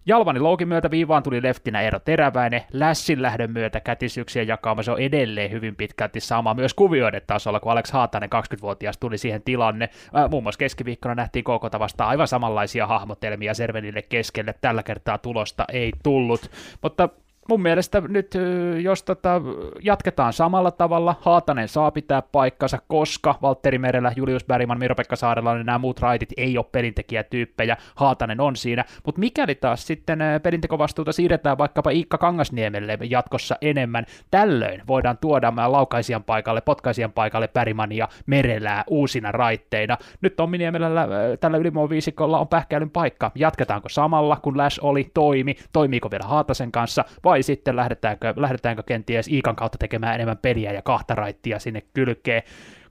Jalvani 0.08 0.40
Loukin 0.40 0.68
myötä 0.68 0.90
viivaan 0.90 1.22
tuli 1.22 1.42
leftinä 1.42 1.80
Eero 1.80 1.98
Teräväinen, 1.98 2.62
Lässin 2.72 3.22
lähdön 3.22 3.50
myötä 3.50 3.80
kätisyyksien 3.80 4.48
jakauma 4.48 4.82
se 4.82 4.90
on 4.90 5.00
edelleen 5.00 5.50
hyvin 5.50 5.76
pitkälti 5.76 6.20
sama 6.20 6.54
myös 6.54 6.74
kuvioiden 6.74 7.22
tasolla, 7.26 7.60
kun 7.60 7.72
Alex 7.72 7.90
Haatanen 7.90 8.30
20-vuotias 8.32 8.98
tuli 8.98 9.18
siihen 9.18 9.42
tilanne. 9.42 9.88
Äh, 10.16 10.30
muun 10.30 10.42
muassa 10.42 10.58
keskiviikkona 10.58 11.14
nähtiin 11.14 11.44
koko 11.44 11.68
vastaan 11.78 12.10
aivan 12.10 12.28
samanlaisia 12.28 12.86
hahmotelmia 12.86 13.54
Servenille 13.54 14.02
keskelle, 14.02 14.54
tällä 14.60 14.82
kertaa 14.82 15.18
tulosta 15.18 15.64
ei 15.72 15.92
tullut, 16.02 16.50
mutta 16.82 17.08
mun 17.48 17.62
mielestä 17.62 18.02
nyt, 18.08 18.34
jos 18.82 19.02
tota, 19.02 19.40
jatketaan 19.82 20.32
samalla 20.32 20.70
tavalla, 20.70 21.14
Haatanen 21.20 21.68
saa 21.68 21.90
pitää 21.90 22.22
paikkansa, 22.22 22.78
koska 22.88 23.34
Valtteri 23.42 23.78
Merellä, 23.78 24.12
Julius 24.16 24.44
Bergman, 24.44 24.78
Miro-Pekka 24.78 25.16
Saarelainen, 25.16 25.66
nämä 25.66 25.78
muut 25.78 26.00
raitit 26.00 26.28
ei 26.36 26.58
ole 26.58 26.66
pelintekijätyyppejä, 26.72 27.76
Haatanen 27.94 28.40
on 28.40 28.56
siinä, 28.56 28.84
mutta 29.04 29.18
mikäli 29.18 29.54
taas 29.54 29.86
sitten 29.86 30.18
pelintekovastuuta 30.42 31.12
siirretään 31.12 31.58
vaikkapa 31.58 31.90
Iikka 31.90 32.18
Kangasniemelle 32.18 32.98
jatkossa 33.10 33.56
enemmän, 33.60 34.06
tällöin 34.30 34.82
voidaan 34.86 35.18
tuoda 35.18 35.52
laukaisijan 35.66 36.24
paikalle, 36.24 36.60
potkaisijan 36.60 37.12
paikalle 37.12 37.48
Bergman 37.48 37.92
ja 37.92 38.08
Merelää 38.26 38.84
uusina 38.86 39.32
raitteina. 39.32 39.96
Nyt 40.20 40.36
Tommi 40.36 40.58
Niemelällä 40.58 41.08
tällä 41.40 41.56
ylimuoviisikolla 41.56 42.38
on 42.38 42.48
pähkäilyn 42.48 42.90
paikka, 42.90 43.30
jatketaanko 43.34 43.88
samalla, 43.88 44.36
kun 44.36 44.58
Lash 44.58 44.78
oli, 44.82 45.10
toimi, 45.14 45.56
toimiiko 45.72 46.10
vielä 46.10 46.24
Haatasen 46.26 46.72
kanssa, 46.72 47.04
vai 47.24 47.37
vai 47.38 47.42
sitten 47.42 47.76
lähdetäänkö, 47.76 48.34
lähdetäänkö 48.36 48.82
kenties 48.82 49.28
Iikan 49.28 49.56
kautta 49.56 49.78
tekemään 49.78 50.14
enemmän 50.14 50.38
peliä 50.38 50.72
ja 50.72 50.82
kahta 50.82 51.14
raittia 51.14 51.58
sinne 51.58 51.82
kylkeen. 51.94 52.42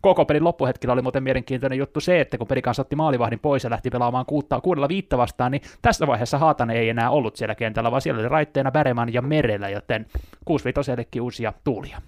Koko 0.02 0.26
pelin 0.26 0.44
loppuhetkellä 0.44 0.94
oli 0.94 1.02
muuten 1.02 1.24
mielenkiintoinen 1.24 1.78
juttu 1.78 2.00
se, 2.00 2.22
että 2.22 2.38
kun 2.38 2.48
pelikanssa 2.48 2.82
otti 2.82 2.96
maalivahdin 2.96 3.40
pois 3.40 3.64
ja 3.64 3.70
lähti 3.70 3.90
pelaamaan 3.90 4.26
kuutta, 4.26 4.62
kuudella 4.62 4.88
viitta 4.88 5.18
vastaan, 5.18 5.52
niin 5.52 5.62
tässä 5.82 6.08
vaiheessa 6.08 6.38
Haatanen 6.38 6.78
ei 6.78 6.90
enää 6.90 7.10
ollut 7.10 7.36
siellä 7.36 7.56
kentällä, 7.56 7.92
vaan 7.92 8.02
siellä 8.02 8.20
oli 8.20 8.30
raitteena 8.30 8.72
Bäreman 8.72 9.14
ja 9.14 9.22
Merellä, 9.22 9.70
joten 9.70 10.06
6 10.46 10.74
uusia 11.22 11.54
tuulia. 11.64 12.02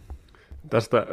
Tästä 0.70 1.08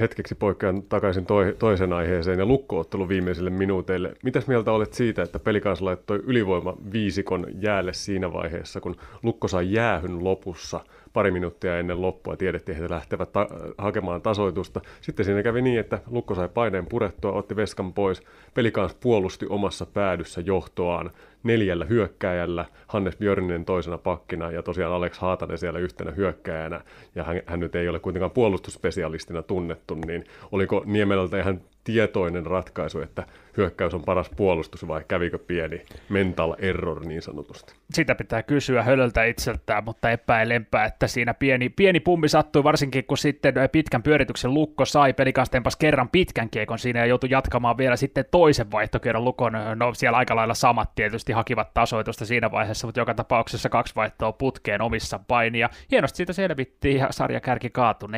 hetkeksi 0.00 0.34
poikkean 0.34 0.82
takaisin 0.82 1.26
toi, 1.26 1.56
toisen 1.58 1.92
aiheeseen 1.92 2.38
ja 2.38 2.46
lukkoottelu 2.46 3.08
viimeisille 3.08 3.50
minuuteille. 3.50 4.14
Mitäs 4.24 4.46
mieltä 4.46 4.72
olet 4.72 4.92
siitä, 4.92 5.22
että 5.22 5.38
pelikans 5.38 5.82
laittoi 5.82 6.20
ylivoima 6.26 6.76
viisikon 6.92 7.46
jäälle 7.60 7.92
siinä 7.92 8.32
vaiheessa, 8.32 8.80
kun 8.80 8.96
Lukko 9.22 9.48
sai 9.48 9.72
jäähyn 9.72 10.24
lopussa 10.24 10.80
pari 11.12 11.30
minuuttia 11.30 11.78
ennen 11.78 12.02
loppua. 12.02 12.36
Tiedettiin, 12.36 12.76
että 12.76 12.84
he 12.84 12.94
lähtevät 12.94 13.32
ta- 13.32 13.48
hakemaan 13.78 14.22
tasoitusta. 14.22 14.80
Sitten 15.00 15.24
siinä 15.24 15.42
kävi 15.42 15.62
niin, 15.62 15.80
että 15.80 15.98
Lukko 16.10 16.34
sai 16.34 16.48
paineen 16.48 16.86
purettua, 16.86 17.32
otti 17.32 17.56
veskan 17.56 17.92
pois. 17.92 18.22
Pelikans 18.54 18.94
puolusti 18.94 19.46
omassa 19.48 19.86
päädyssä 19.86 20.40
johtoaan 20.40 21.10
neljällä 21.42 21.84
hyökkääjällä, 21.84 22.64
Hannes 22.86 23.16
Björninen 23.16 23.64
toisena 23.64 23.98
pakkina 23.98 24.50
ja 24.50 24.62
tosiaan 24.62 24.92
Alex 24.92 25.18
Haatanen 25.18 25.58
siellä 25.58 25.78
yhtenä 25.78 26.10
hyökkääjänä, 26.10 26.80
ja 27.14 27.24
hän, 27.24 27.42
hän 27.46 27.60
nyt 27.60 27.74
ei 27.74 27.88
ole 27.88 28.00
kuitenkaan 28.00 28.30
puolustusspesialistina 28.30 29.42
tunnettu, 29.42 29.94
niin 29.94 30.24
oliko 30.52 30.82
Niemelältä 30.86 31.38
ihan 31.38 31.60
tietoinen 31.84 32.46
ratkaisu, 32.46 33.00
että 33.00 33.26
hyökkäys 33.56 33.94
on 33.94 34.02
paras 34.02 34.30
puolustus 34.36 34.88
vai 34.88 35.04
kävikö 35.08 35.38
pieni 35.38 35.82
mental 36.08 36.54
error 36.58 37.06
niin 37.06 37.22
sanotusti? 37.22 37.74
Sitä 37.92 38.14
pitää 38.14 38.42
kysyä 38.42 38.82
hölöltä 38.82 39.24
itseltään, 39.24 39.84
mutta 39.84 40.10
epäilempää, 40.10 40.84
että 40.84 41.06
siinä 41.06 41.34
pieni, 41.34 41.68
pieni 41.68 42.00
pummi 42.00 42.28
sattui 42.28 42.64
varsinkin, 42.64 43.04
kun 43.04 43.18
sitten 43.18 43.54
pitkän 43.72 44.02
pyörityksen 44.02 44.54
lukko 44.54 44.84
sai 44.84 45.12
pelikanssa 45.12 45.52
tempas 45.52 45.76
kerran 45.76 46.08
pitkän 46.08 46.50
kiekon 46.50 46.78
siinä 46.78 47.00
ja 47.00 47.06
joutui 47.06 47.30
jatkamaan 47.30 47.78
vielä 47.78 47.96
sitten 47.96 48.24
toisen 48.30 48.70
vaihtokierron 48.70 49.24
lukon. 49.24 49.52
No 49.74 49.94
siellä 49.94 50.18
aika 50.18 50.36
lailla 50.36 50.54
samat 50.54 50.94
tietysti 50.94 51.29
hakivat 51.32 51.74
tasoitusta 51.74 52.26
siinä 52.26 52.50
vaiheessa, 52.50 52.86
mutta 52.86 53.00
joka 53.00 53.14
tapauksessa 53.14 53.68
kaksi 53.68 53.94
vaihtoa 53.94 54.32
putkeen 54.32 54.82
omissa 54.82 55.18
painia. 55.18 55.70
Hienosti 55.90 56.16
siitä 56.16 56.32
selvittiin 56.32 56.98
ja 56.98 57.08
sarjakärki 57.10 57.70
kaatui 57.70 58.08
4-2. 58.08 58.12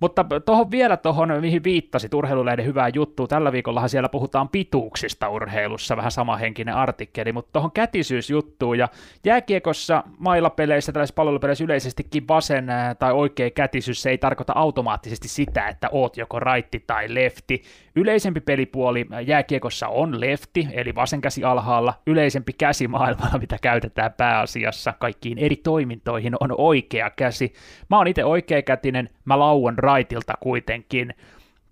Mutta 0.00 0.24
tuohon 0.44 0.70
vielä 0.70 0.96
tuohon, 0.96 1.32
mihin 1.40 1.64
viittasit, 1.64 2.14
urheilulehden 2.14 2.64
hyvää 2.64 2.90
juttua. 2.94 3.26
Tällä 3.26 3.52
viikollahan 3.52 3.88
siellä 3.88 4.08
puhutaan 4.08 4.48
pituuksista 4.48 5.28
urheilussa, 5.28 5.96
vähän 5.96 6.10
samahenkinen 6.10 6.74
artikkeli, 6.74 7.32
mutta 7.32 7.52
tuohon 7.52 7.72
kätisyysjuttuun 7.72 8.78
ja 8.78 8.88
jääkiekossa, 9.24 10.04
mailapeleissä, 10.18 10.92
tällaisissa 10.92 11.14
palvelupeleissä 11.14 11.64
yleisestikin 11.64 12.28
vasen 12.28 12.66
tai 12.98 13.12
oikea 13.12 13.50
kätisyys, 13.50 14.02
se 14.02 14.10
ei 14.10 14.18
tarkoita 14.18 14.52
automaattisesti 14.56 15.28
sitä, 15.28 15.68
että 15.68 15.88
oot 15.92 16.16
joko 16.16 16.40
raitti 16.40 16.84
tai 16.86 17.14
lefti. 17.14 17.62
Yleisempi 17.96 18.40
pelipuoli 18.40 19.06
jääkiekossa 19.26 19.88
on 19.88 20.20
lefti, 20.20 20.68
eli 20.72 20.94
vasen 20.94 21.20
käsi 21.20 21.44
alhaalla, 21.44 21.94
yleisempi 22.06 22.52
käsi 22.52 22.88
maailmalla, 22.88 23.38
mitä 23.48 23.56
käytetään 23.62 24.12
pääasiassa 24.12 24.94
kaikkiin 24.98 25.38
eri 25.38 25.56
toimintoihin, 25.56 26.34
on 26.40 26.54
oikea 26.58 27.10
käsi. 27.10 27.52
Mä 27.90 27.96
oon 27.96 28.06
itse 28.06 28.24
oikeakätinen, 28.24 29.10
mä 29.24 29.38
lauan 29.38 29.78
raitilta 29.88 30.34
kuitenkin. 30.40 31.14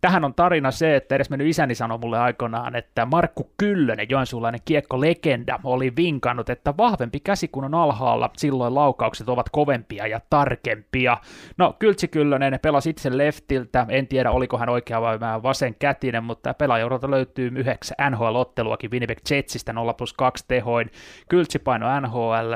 Tähän 0.07 0.25
on 0.25 0.35
tarina 0.35 0.71
se, 0.71 0.97
että 0.97 1.15
edes 1.15 1.31
mennyt 1.31 1.49
isäni 1.49 1.75
sanoi 1.75 1.99
mulle 1.99 2.19
aikoinaan, 2.19 2.77
että 2.77 3.07
Markku 3.07 3.51
Kyllönen, 3.57 4.07
joensuulainen 4.11 4.61
kiekkolegenda, 4.65 5.61
oli 5.65 5.93
vinkannut, 5.97 6.51
että 6.51 6.75
vahvempi 6.77 7.21
käsi 7.21 7.49
kun 7.49 7.65
on 7.65 7.75
alhaalla, 7.75 8.31
silloin 8.37 8.75
laukaukset 8.75 9.29
ovat 9.29 9.47
kovempia 9.53 10.07
ja 10.07 10.21
tarkempia. 10.31 11.17
No, 11.59 11.77
Kyltsi 11.79 12.09
Kyllönen 12.09 12.59
pelasi 12.63 12.91
itse 12.91 13.19
leftiltä, 13.19 13.87
en 13.89 14.07
tiedä 14.07 14.31
oliko 14.31 14.59
hän 14.59 14.69
oikea 14.69 15.01
vai 15.01 15.19
vasen 15.21 15.75
kätinen, 15.75 16.25
mutta 16.25 16.55
pelaajauralta 16.55 17.11
löytyy 17.11 17.53
yhdeksän 17.57 18.13
NHL-otteluakin 18.13 18.91
Winnipeg 18.91 19.19
Jetsistä 19.31 19.73
0 19.73 19.95
plus 19.95 20.13
2 20.13 20.45
tehoin. 20.49 20.91
Kyltsi 21.29 21.59
paino 21.59 22.01
NHL, 22.01 22.53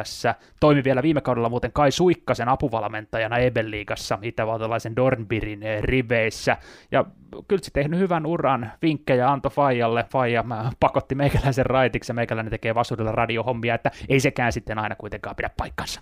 toimi 0.61 0.85
vielä 0.85 1.03
viime 1.03 1.21
kaudella 1.21 1.49
muuten 1.49 1.73
Kai 1.73 1.91
Suikkasen 1.91 2.49
apuvalmentajana 2.49 3.39
Ebeliigassa 3.39 4.19
itävaltalaisen 4.23 4.97
Dornbirin 4.97 5.61
riveissä, 5.81 6.57
ja 6.91 7.05
Kyltsi 7.49 7.71
tehnyt 7.75 8.01
hyvän 8.01 8.27
uran, 8.27 8.73
vinkkejä 8.83 9.31
antoi 9.31 9.51
Fajalle, 9.51 10.05
Faija 10.11 10.45
pakotti 10.81 11.15
meikäläisen 11.15 11.67
raitiksi 11.67 12.11
ja 12.11 12.15
meikäläinen 12.15 12.51
tekee 12.51 12.75
vasuudella 12.75 13.13
radiohommia, 13.13 13.75
että 13.75 13.91
ei 14.09 14.21
sekään 14.21 14.53
sitten 14.53 14.79
aina 14.79 14.97
kuitenkaan 14.97 15.37
pidä 15.37 15.51
paikkansa. 15.57 16.01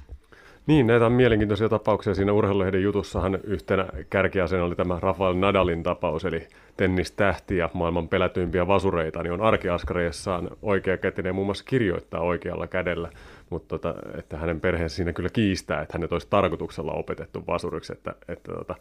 Niin, 0.67 0.87
näitä 0.87 1.07
on 1.07 1.13
mielenkiintoisia 1.13 1.69
tapauksia. 1.69 2.15
Siinä 2.15 2.33
urheilulehden 2.33 2.83
jutussahan 2.83 3.39
yhtenä 3.45 3.87
kärkiasena 4.11 4.65
oli 4.65 4.75
tämä 4.75 5.01
Rafael 5.01 5.35
Nadalin 5.35 5.83
tapaus, 5.83 6.25
eli 6.25 6.49
tennistähti 6.77 7.57
ja 7.57 7.71
maailman 7.73 8.09
pelätyimpiä 8.09 8.67
vasureita, 8.67 9.23
niin 9.23 9.33
on 9.33 9.43
arkiaskareissaan 9.43 10.49
oikeakätinen 10.63 11.35
muun 11.35 11.47
muassa 11.47 11.65
kirjoittaa 11.65 12.21
oikealla 12.21 12.67
kädellä, 12.67 13.11
mutta 13.51 13.79
tota, 13.79 13.95
että 14.19 14.37
hänen 14.37 14.61
perheensä 14.61 14.97
siinä 14.97 15.13
kyllä 15.13 15.31
kiistää, 15.33 15.83
että 15.83 15.99
hänet 15.99 16.13
olisi 16.13 16.27
tarkoituksella 16.31 16.93
opetettu 16.93 17.45
vasuriksi, 17.47 17.93
että, 17.93 18.15
että 18.29 18.53
tota, 18.53 18.75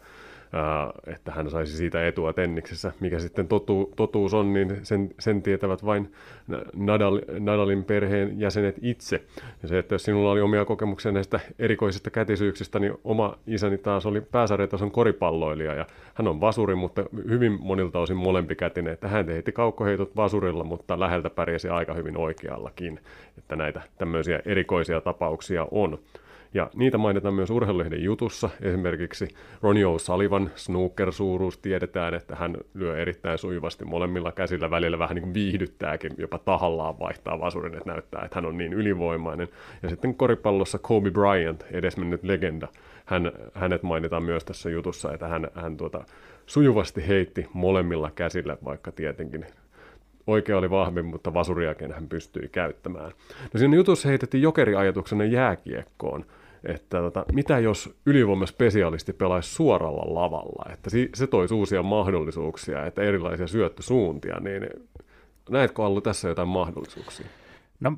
että 1.06 1.32
hän 1.32 1.50
saisi 1.50 1.76
siitä 1.76 2.06
etua 2.06 2.32
tenniksessä. 2.32 2.92
Mikä 3.00 3.18
sitten 3.18 3.48
totu, 3.48 3.92
totuus 3.96 4.34
on, 4.34 4.52
niin 4.52 4.80
sen, 4.82 5.10
sen 5.18 5.42
tietävät 5.42 5.84
vain 5.84 6.12
Nadal, 6.76 7.20
Nadalin 7.38 7.84
perheen 7.84 8.40
jäsenet 8.40 8.76
itse. 8.82 9.22
Ja 9.62 9.68
se, 9.68 9.78
että 9.78 9.94
jos 9.94 10.02
sinulla 10.02 10.30
oli 10.30 10.40
omia 10.40 10.64
kokemuksia 10.64 11.12
näistä 11.12 11.40
erikoisista 11.58 12.10
kätisyyksistä, 12.10 12.78
niin 12.78 12.94
oma 13.04 13.38
isäni 13.46 13.78
taas 13.78 14.06
oli 14.06 14.20
pääsarjatason 14.20 14.90
koripalloilija 14.90 15.74
ja 15.74 15.86
hän 16.14 16.28
on 16.28 16.40
vasuri, 16.40 16.74
mutta 16.74 17.04
hyvin 17.28 17.58
monilta 17.60 17.98
osin 17.98 18.16
molempi 18.16 18.54
kätinen, 18.54 18.92
että 18.92 19.08
hän 19.08 19.28
heitti 19.28 19.52
kaukkoheitot 19.52 20.16
vasurilla, 20.16 20.64
mutta 20.64 21.00
läheltä 21.00 21.30
pärjäsi 21.30 21.68
aika 21.68 21.94
hyvin 21.94 22.16
oikeallakin, 22.16 23.00
että 23.38 23.56
näitä 23.56 23.82
tämmöisiä 23.98 24.40
erikoisia 24.44 25.00
tapauksia 25.00 25.66
on. 25.70 25.98
Ja 26.54 26.70
niitä 26.74 26.98
mainitaan 26.98 27.34
myös 27.34 27.50
urheilulehden 27.50 28.02
jutussa. 28.04 28.50
Esimerkiksi 28.62 29.28
Ronnie 29.62 29.84
O'Sullivan 29.84 30.50
snooker-suuruus 30.54 31.58
tiedetään, 31.58 32.14
että 32.14 32.36
hän 32.36 32.56
lyö 32.74 32.98
erittäin 32.98 33.38
sujuvasti 33.38 33.84
molemmilla 33.84 34.32
käsillä 34.32 34.70
välillä 34.70 34.98
vähän 34.98 35.14
niin 35.14 35.22
kuin 35.22 35.34
viihdyttääkin, 35.34 36.12
jopa 36.18 36.38
tahallaan 36.38 36.98
vaihtaa 36.98 37.40
vasurin, 37.40 37.74
että 37.74 37.90
näyttää, 37.90 38.24
että 38.24 38.34
hän 38.34 38.46
on 38.46 38.58
niin 38.58 38.72
ylivoimainen. 38.72 39.48
Ja 39.82 39.88
sitten 39.88 40.14
koripallossa 40.14 40.78
Kobe 40.78 41.10
Bryant, 41.10 41.64
edesmennyt 41.70 42.24
legenda, 42.24 42.68
hän, 43.04 43.32
hänet 43.54 43.82
mainitaan 43.82 44.22
myös 44.22 44.44
tässä 44.44 44.70
jutussa, 44.70 45.12
että 45.12 45.28
hän, 45.28 45.48
hän 45.54 45.76
tuota, 45.76 46.04
sujuvasti 46.46 47.08
heitti 47.08 47.46
molemmilla 47.52 48.10
käsillä, 48.14 48.56
vaikka 48.64 48.92
tietenkin 48.92 49.46
oikea 50.26 50.58
oli 50.58 50.70
vahvin, 50.70 51.04
mutta 51.04 51.34
vasuriakin 51.34 51.92
hän 51.92 52.08
pystyi 52.08 52.48
käyttämään. 52.52 53.12
No 53.54 53.58
siinä 53.58 53.76
jutussa 53.76 54.08
heitettiin 54.08 54.42
jokeriajatuksena 54.42 55.24
jääkiekkoon, 55.24 56.24
että 56.64 56.98
tota, 56.98 57.24
mitä 57.32 57.58
jos 57.58 57.98
ylivoimaspesialisti 58.06 59.12
pelaisi 59.12 59.54
suoralla 59.54 60.14
lavalla, 60.14 60.72
että 60.72 60.90
se 61.14 61.26
toisi 61.26 61.54
uusia 61.54 61.82
mahdollisuuksia, 61.82 62.86
että 62.86 63.02
erilaisia 63.02 63.46
syöttösuuntia, 63.46 64.40
niin 64.40 64.66
näetkö 65.50 65.82
ollut 65.82 66.04
tässä 66.04 66.28
jotain 66.28 66.48
mahdollisuuksia? 66.48 67.26
No 67.80 67.92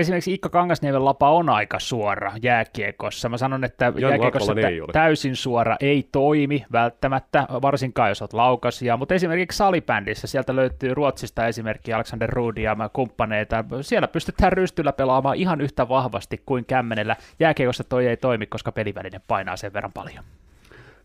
esimerkiksi 0.00 0.34
Ikka 0.34 0.48
Kangasniemen 0.48 1.04
lapa 1.04 1.30
on 1.30 1.48
aika 1.48 1.78
suora 1.78 2.32
jääkiekossa. 2.42 3.28
Mä 3.28 3.38
sanon, 3.38 3.64
että 3.64 3.84
Jan 3.96 4.10
jääkiekossa 4.10 4.54
tä- 4.54 4.68
ei 4.68 4.80
ole. 4.80 4.92
täysin 4.92 5.36
suora 5.36 5.76
ei 5.80 6.08
toimi 6.12 6.64
välttämättä, 6.72 7.46
varsinkaan 7.62 8.08
jos 8.08 8.22
olet 8.22 8.32
laukasia, 8.32 8.96
mutta 8.96 9.14
esimerkiksi 9.14 9.56
salibändissä 9.56 10.26
sieltä 10.26 10.56
löytyy 10.56 10.94
Ruotsista 10.94 11.46
esimerkki 11.46 11.92
Alexander 11.92 12.30
Rudi 12.30 12.62
ja 12.62 12.76
kumppaneita. 12.92 13.64
Siellä 13.80 14.08
pystytään 14.08 14.52
rystyllä 14.52 14.92
pelaamaan 14.92 15.36
ihan 15.36 15.60
yhtä 15.60 15.88
vahvasti 15.88 16.42
kuin 16.46 16.64
kämmenellä. 16.64 17.16
Jääkiekossa 17.40 17.84
toi 17.84 18.06
ei 18.06 18.16
toimi, 18.16 18.46
koska 18.46 18.72
pelivälinen 18.72 19.20
painaa 19.28 19.56
sen 19.56 19.72
verran 19.72 19.92
paljon 19.92 20.24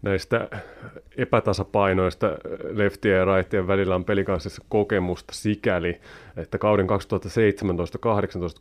näistä 0.04 0.50
epätasapainoista 1.18 2.38
leftien 2.70 3.18
ja 3.18 3.26
raitien 3.26 3.68
välillä 3.68 3.96
on 3.96 4.06
pelikanssissa 4.06 4.64
kokemusta 4.70 5.34
sikäli, 5.34 6.00
että 6.38 6.58
kauden 6.58 6.88
2017-2018 6.90 6.90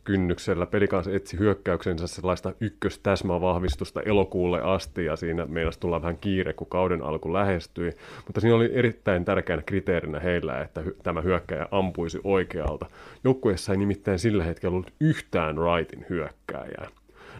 kynnyksellä 0.03 0.65
pelikans 0.65 1.07
etsi 1.07 1.39
hyökkäyksensä 1.39 2.07
sellaista 2.07 2.53
ykköstäsmävahvistusta 2.59 4.01
elokuulle 4.01 4.61
asti 4.61 5.05
ja 5.05 5.15
siinä 5.15 5.45
meinasi 5.45 5.79
tulla 5.79 6.01
vähän 6.01 6.17
kiire, 6.17 6.53
kun 6.53 6.67
kauden 6.67 7.01
alku 7.01 7.33
lähestyi, 7.33 7.91
mutta 8.25 8.41
siinä 8.41 8.55
oli 8.55 8.69
erittäin 8.73 9.25
tärkeänä 9.25 9.63
kriteerinä 9.65 10.19
heillä, 10.19 10.61
että 10.61 10.81
hy- 10.81 10.95
tämä 11.03 11.21
hyökkäjä 11.21 11.67
ampuisi 11.71 12.19
oikealta. 12.23 12.85
Joukkueessa 13.23 13.71
ei 13.71 13.77
nimittäin 13.77 14.19
sillä 14.19 14.43
hetkellä 14.43 14.73
ollut 14.73 14.93
yhtään 14.99 15.55
rightin 15.57 16.05
hyökkääjää. 16.09 16.87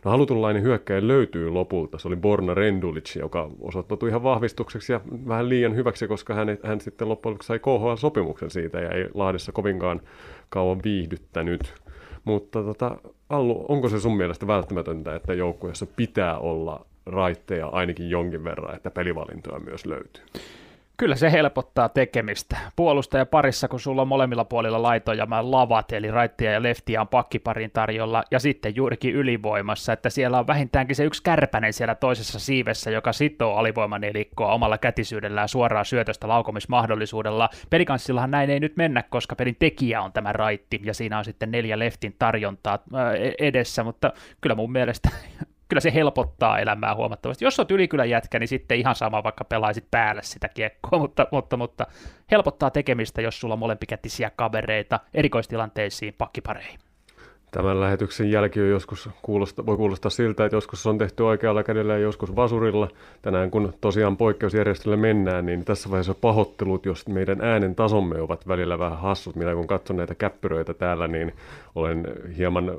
No 0.03 0.11
halutunlainen 0.11 0.63
hyökkäjä 0.63 1.07
löytyy 1.07 1.49
lopulta. 1.49 1.97
Se 1.97 2.07
oli 2.07 2.15
Borna 2.15 2.53
Rendulic, 2.53 3.15
joka 3.15 3.49
osoittautui 3.61 4.09
ihan 4.09 4.23
vahvistukseksi 4.23 4.93
ja 4.93 5.01
vähän 5.27 5.49
liian 5.49 5.75
hyväksi, 5.75 6.07
koska 6.07 6.33
hän, 6.33 6.57
hän 6.63 6.81
sitten 6.81 7.09
loppujen 7.09 7.33
lopuksi 7.33 7.47
sai 7.47 7.59
KHL-sopimuksen 7.59 8.49
siitä 8.49 8.79
ja 8.79 8.89
ei 8.89 9.09
Lahdessa 9.13 9.51
kovinkaan 9.51 10.01
kauan 10.49 10.79
viihdyttänyt. 10.83 11.73
Mutta 12.23 12.63
tota, 12.63 12.97
Allu, 13.29 13.65
onko 13.67 13.89
se 13.89 13.99
sun 13.99 14.17
mielestä 14.17 14.47
välttämätöntä, 14.47 15.15
että 15.15 15.33
joukkueessa 15.33 15.85
pitää 15.95 16.39
olla 16.39 16.85
raitteja 17.05 17.67
ainakin 17.67 18.09
jonkin 18.09 18.43
verran, 18.43 18.75
että 18.75 18.91
pelivalintoja 18.91 19.59
myös 19.59 19.85
löytyy? 19.85 20.23
Kyllä 20.97 21.15
se 21.15 21.31
helpottaa 21.31 21.89
tekemistä. 21.89 22.57
Puolustaja 22.75 23.25
parissa, 23.25 23.67
kun 23.67 23.79
sulla 23.79 24.01
on 24.01 24.07
molemmilla 24.07 24.45
puolilla 24.45 24.81
laitoja 24.81 25.25
mä 25.25 25.51
lavat, 25.51 25.91
eli 25.91 26.11
raittia 26.11 26.51
ja 26.51 26.63
leftiä 26.63 27.01
on 27.01 27.07
pakkiparin 27.07 27.71
tarjolla, 27.71 28.23
ja 28.31 28.39
sitten 28.39 28.75
juurikin 28.75 29.15
ylivoimassa, 29.15 29.93
että 29.93 30.09
siellä 30.09 30.39
on 30.39 30.47
vähintäänkin 30.47 30.95
se 30.95 31.03
yksi 31.03 31.23
kärpänen 31.23 31.73
siellä 31.73 31.95
toisessa 31.95 32.39
siivessä, 32.39 32.91
joka 32.91 33.13
sitoo 33.13 33.55
alivoimanelikkoa 33.55 34.53
omalla 34.53 34.77
kätisyydellään 34.77 35.49
suoraan 35.49 35.85
syötöstä 35.85 36.27
laukomismahdollisuudella. 36.27 37.49
Pelikanssillahan 37.69 38.31
näin 38.31 38.49
ei 38.49 38.59
nyt 38.59 38.77
mennä, 38.77 39.03
koska 39.03 39.35
pelin 39.35 39.55
tekijä 39.59 40.01
on 40.01 40.13
tämä 40.13 40.33
raitti, 40.33 40.81
ja 40.83 40.93
siinä 40.93 41.17
on 41.17 41.25
sitten 41.25 41.51
neljä 41.51 41.79
leftin 41.79 42.15
tarjontaa 42.19 42.79
e-, 43.17 43.47
edessä, 43.47 43.83
mutta 43.83 44.13
kyllä 44.41 44.55
mun 44.55 44.71
mielestä 44.71 45.09
kyllä 45.73 45.81
se 45.81 45.93
helpottaa 45.93 46.59
elämää 46.59 46.95
huomattavasti. 46.95 47.45
Jos 47.45 47.59
olet 47.59 47.71
ylikylän 47.71 48.09
jätkä, 48.09 48.39
niin 48.39 48.47
sitten 48.47 48.77
ihan 48.77 48.95
sama, 48.95 49.23
vaikka 49.23 49.43
pelaisit 49.43 49.87
päälle 49.91 50.23
sitä 50.23 50.49
kiekkoa, 50.49 50.99
mutta, 51.03 51.27
mutta, 51.31 51.57
mutta 51.57 51.87
helpottaa 52.31 52.71
tekemistä, 52.71 53.21
jos 53.21 53.39
sulla 53.39 53.53
on 53.53 53.59
molempikätisiä 53.59 54.31
kavereita 54.35 54.99
erikoistilanteisiin 55.13 56.13
pakkipareihin. 56.17 56.79
Tämän 57.53 57.79
lähetyksen 57.79 58.31
jälki 58.31 58.61
on 58.61 58.69
joskus 58.69 59.09
kuulosta, 59.21 59.65
voi 59.65 59.77
kuulostaa 59.77 60.09
siltä, 60.09 60.45
että 60.45 60.55
joskus 60.55 60.87
on 60.87 60.97
tehty 60.97 61.23
oikealla 61.23 61.63
kädellä 61.63 61.93
ja 61.93 61.99
joskus 61.99 62.35
vasurilla. 62.35 62.87
Tänään 63.21 63.51
kun 63.51 63.73
tosiaan 63.81 64.17
poikkeusjärjestölle 64.17 64.97
mennään, 64.97 65.45
niin 65.45 65.65
tässä 65.65 65.89
vaiheessa 65.89 66.13
pahoittelut, 66.13 66.85
jos 66.85 67.07
meidän 67.07 67.41
äänen 67.41 67.75
tasomme 67.75 68.21
ovat 68.21 68.47
välillä 68.47 68.79
vähän 68.79 68.97
hassut. 68.97 69.35
Minä 69.35 69.55
kun 69.55 69.67
katson 69.67 69.95
näitä 69.95 70.15
käppyröitä 70.15 70.73
täällä, 70.73 71.07
niin 71.07 71.33
olen 71.75 72.07
hieman 72.37 72.71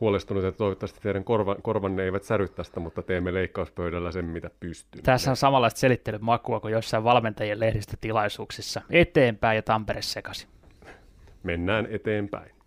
huolestunut, 0.00 0.44
että 0.44 0.58
toivottavasti 0.58 1.00
teidän 1.02 1.24
korva, 1.24 1.56
korvanne 1.62 2.04
eivät 2.04 2.24
säry 2.24 2.48
tästä, 2.48 2.80
mutta 2.80 3.02
teemme 3.02 3.34
leikkauspöydällä 3.34 4.12
sen, 4.12 4.24
mitä 4.24 4.50
pystyy. 4.60 5.02
Tässä 5.02 5.30
on 5.30 5.36
samanlaista 5.36 5.80
selittelymakua 5.80 6.60
kuin 6.60 6.72
jossain 6.72 7.04
valmentajien 7.04 7.60
lehdistötilaisuuksissa. 7.60 8.82
Eteenpäin 8.90 9.56
ja 9.56 9.62
Tampere 9.62 10.02
sekaisin. 10.02 10.48
Mennään 11.42 11.86
eteenpäin. 11.90 12.61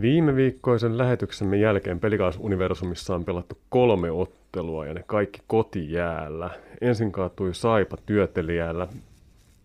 Viime 0.00 0.36
viikkoisen 0.36 0.98
lähetyksemme 0.98 1.56
jälkeen 1.56 2.00
Pelikaas-universumissa 2.00 3.14
on 3.14 3.24
pelattu 3.24 3.58
kolme 3.68 4.10
ottelua 4.10 4.86
ja 4.86 4.94
ne 4.94 5.04
kaikki 5.06 5.40
kotijäällä. 5.46 6.50
Ensin 6.80 7.12
kaatui 7.12 7.54
Saipa 7.54 7.96
työtelijäällä, 8.06 8.88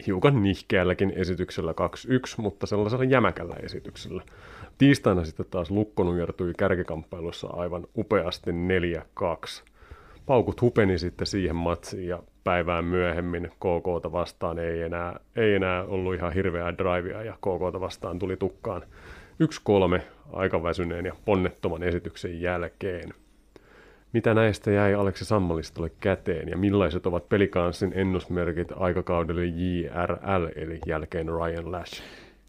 hiukan 0.07 0.43
nihkeälläkin 0.43 1.13
esityksellä 1.15 1.71
2-1, 1.71 1.75
mutta 2.37 2.65
sellaisella 2.65 3.03
jämäkällä 3.03 3.55
esityksellä. 3.63 4.23
Tiistaina 4.77 5.25
sitten 5.25 5.45
taas 5.51 5.71
Lukko 5.71 6.03
nujertui 6.03 6.53
kärkikamppailussa 6.57 7.47
aivan 7.47 7.87
upeasti 7.97 8.51
4-2. 8.51 9.63
Paukut 10.25 10.61
hupeni 10.61 10.97
sitten 10.97 11.27
siihen 11.27 11.55
matsiin 11.55 12.07
ja 12.07 12.23
päivään 12.43 12.85
myöhemmin 12.85 13.51
KKta 13.51 14.11
vastaan 14.11 14.59
ei 14.59 14.81
enää, 14.81 15.19
ei 15.35 15.53
enää 15.53 15.83
ollut 15.83 16.15
ihan 16.15 16.33
hirveää 16.33 16.77
drivea 16.77 17.23
ja 17.23 17.33
KKta 17.33 17.79
vastaan 17.79 18.19
tuli 18.19 18.37
tukkaan 18.37 18.81
1-3 19.99 20.01
aika 20.35 20.63
väsyneen 20.63 21.05
ja 21.05 21.13
ponnettoman 21.25 21.83
esityksen 21.83 22.41
jälkeen. 22.41 23.13
Mitä 24.13 24.33
näistä 24.33 24.71
jäi 24.71 24.93
Aleksi 24.93 25.25
Sammalistolle 25.25 25.91
käteen 25.99 26.49
ja 26.49 26.57
millaiset 26.57 27.05
ovat 27.05 27.29
pelikanssin 27.29 27.91
ennusmerkit 27.95 28.67
aikakaudelle 28.75 29.45
JRL 29.45 30.47
eli 30.55 30.79
jälkeen 30.85 31.27
Ryan 31.27 31.71
Lash? 31.71 32.03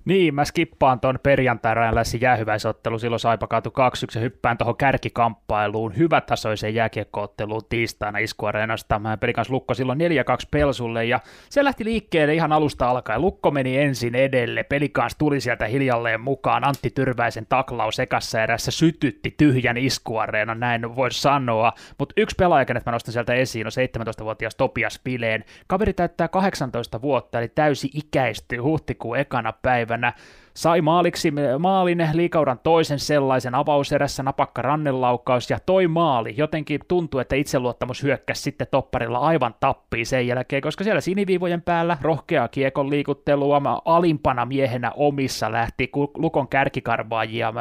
Niin, 0.07 0.35
mä 0.35 0.45
skippaan 0.45 1.01
ton 1.01 1.19
perjantai 1.23 1.95
lässi 1.95 2.19
jäähyväisottelu, 2.21 2.99
silloin 2.99 3.21
Saipa 3.21 3.47
kaatu 3.47 3.71
2 3.71 4.07
ja 4.14 4.21
hyppään 4.21 4.59
tuohon 4.59 4.77
kärkikamppailuun, 4.77 5.97
hyvätasoiseen 5.97 6.75
jääkiekkootteluun 6.75 7.62
tiistaina 7.69 8.19
iskuareenasta. 8.19 8.99
Mä 8.99 9.16
pelin 9.16 9.35
kanssa 9.35 9.55
Lukko 9.55 9.75
silloin 9.75 9.99
4-2 9.99 10.03
Pelsulle 10.51 11.05
ja 11.05 11.21
se 11.51 11.64
lähti 11.64 11.85
liikkeelle 11.85 12.35
ihan 12.35 12.53
alusta 12.53 12.88
alkaen. 12.90 13.21
Lukko 13.21 13.51
meni 13.51 13.79
ensin 13.79 14.14
edelle, 14.14 14.62
pelikans 14.62 15.16
tuli 15.19 15.40
sieltä 15.40 15.66
hiljalleen 15.66 16.21
mukaan, 16.21 16.64
Antti 16.64 16.90
Tyrväisen 16.90 17.47
taklaus 17.49 17.99
ekassa 17.99 18.42
erässä 18.42 18.71
sytytti 18.71 19.35
tyhjän 19.37 19.77
iskuareenan, 19.77 20.61
näin 20.61 20.97
voi 20.97 21.12
sanoa. 21.12 21.73
Mutta 21.99 22.12
yksi 22.16 22.37
pelaaja, 22.38 22.66
mä 22.87 22.92
nostan 22.92 23.12
sieltä 23.12 23.35
esiin, 23.35 23.66
on 23.66 23.73
17-vuotias 24.21 24.55
Topias 24.55 25.01
Pileen. 25.05 25.45
Kaveri 25.66 25.92
täyttää 25.92 26.29
18 26.29 27.03
vuotta, 27.03 27.38
eli 27.38 27.49
täysi 27.49 27.90
ikäistyy 27.95 28.59
huhtikuun 28.59 29.19
ekana 29.19 29.53
päivänä 29.53 29.95
päivänä 30.00 30.12
sai 30.54 30.80
maaliksi 30.80 31.32
maalin 31.59 32.09
liikauran 32.12 32.59
toisen 32.62 32.98
sellaisen 32.98 33.54
avauserässä 33.54 34.22
napakka 34.22 34.62
rannelaukaus 34.62 35.50
ja 35.50 35.59
toi 35.66 35.88
maali. 35.88 36.35
Jotenkin 36.37 36.80
tuntuu, 36.88 37.20
että 37.20 37.37
itseluottamus 37.37 38.02
hyökkäsi 38.02 38.42
sitten 38.42 38.66
topparilla 38.70 39.18
aivan 39.18 39.54
tappiin 39.61 40.06
sen 40.06 40.26
jälkeen, 40.26 40.62
koska 40.62 40.85
siellä 40.85 41.00
siniviivojen 41.00 41.62
päällä 41.62 41.98
rohkeaa 42.00 42.48
kiekon 42.48 42.90
liikuttelua 42.90 43.82
alimpana 43.85 44.46
miehenä 44.46 44.92
omissa 44.96 45.52
lähti 45.52 45.90
lukon 46.14 46.48
kärkikarvaajia 46.48 47.54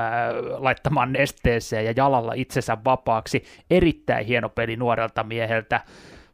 laittamaan 0.58 1.14
nesteeseen 1.14 1.86
ja 1.86 1.94
jalalla 1.96 2.34
itsensä 2.36 2.78
vapaaksi. 2.86 3.44
Erittäin 3.70 4.26
hieno 4.26 4.50
peli 4.50 4.76
nuorelta 4.76 5.24
mieheltä. 5.24 5.82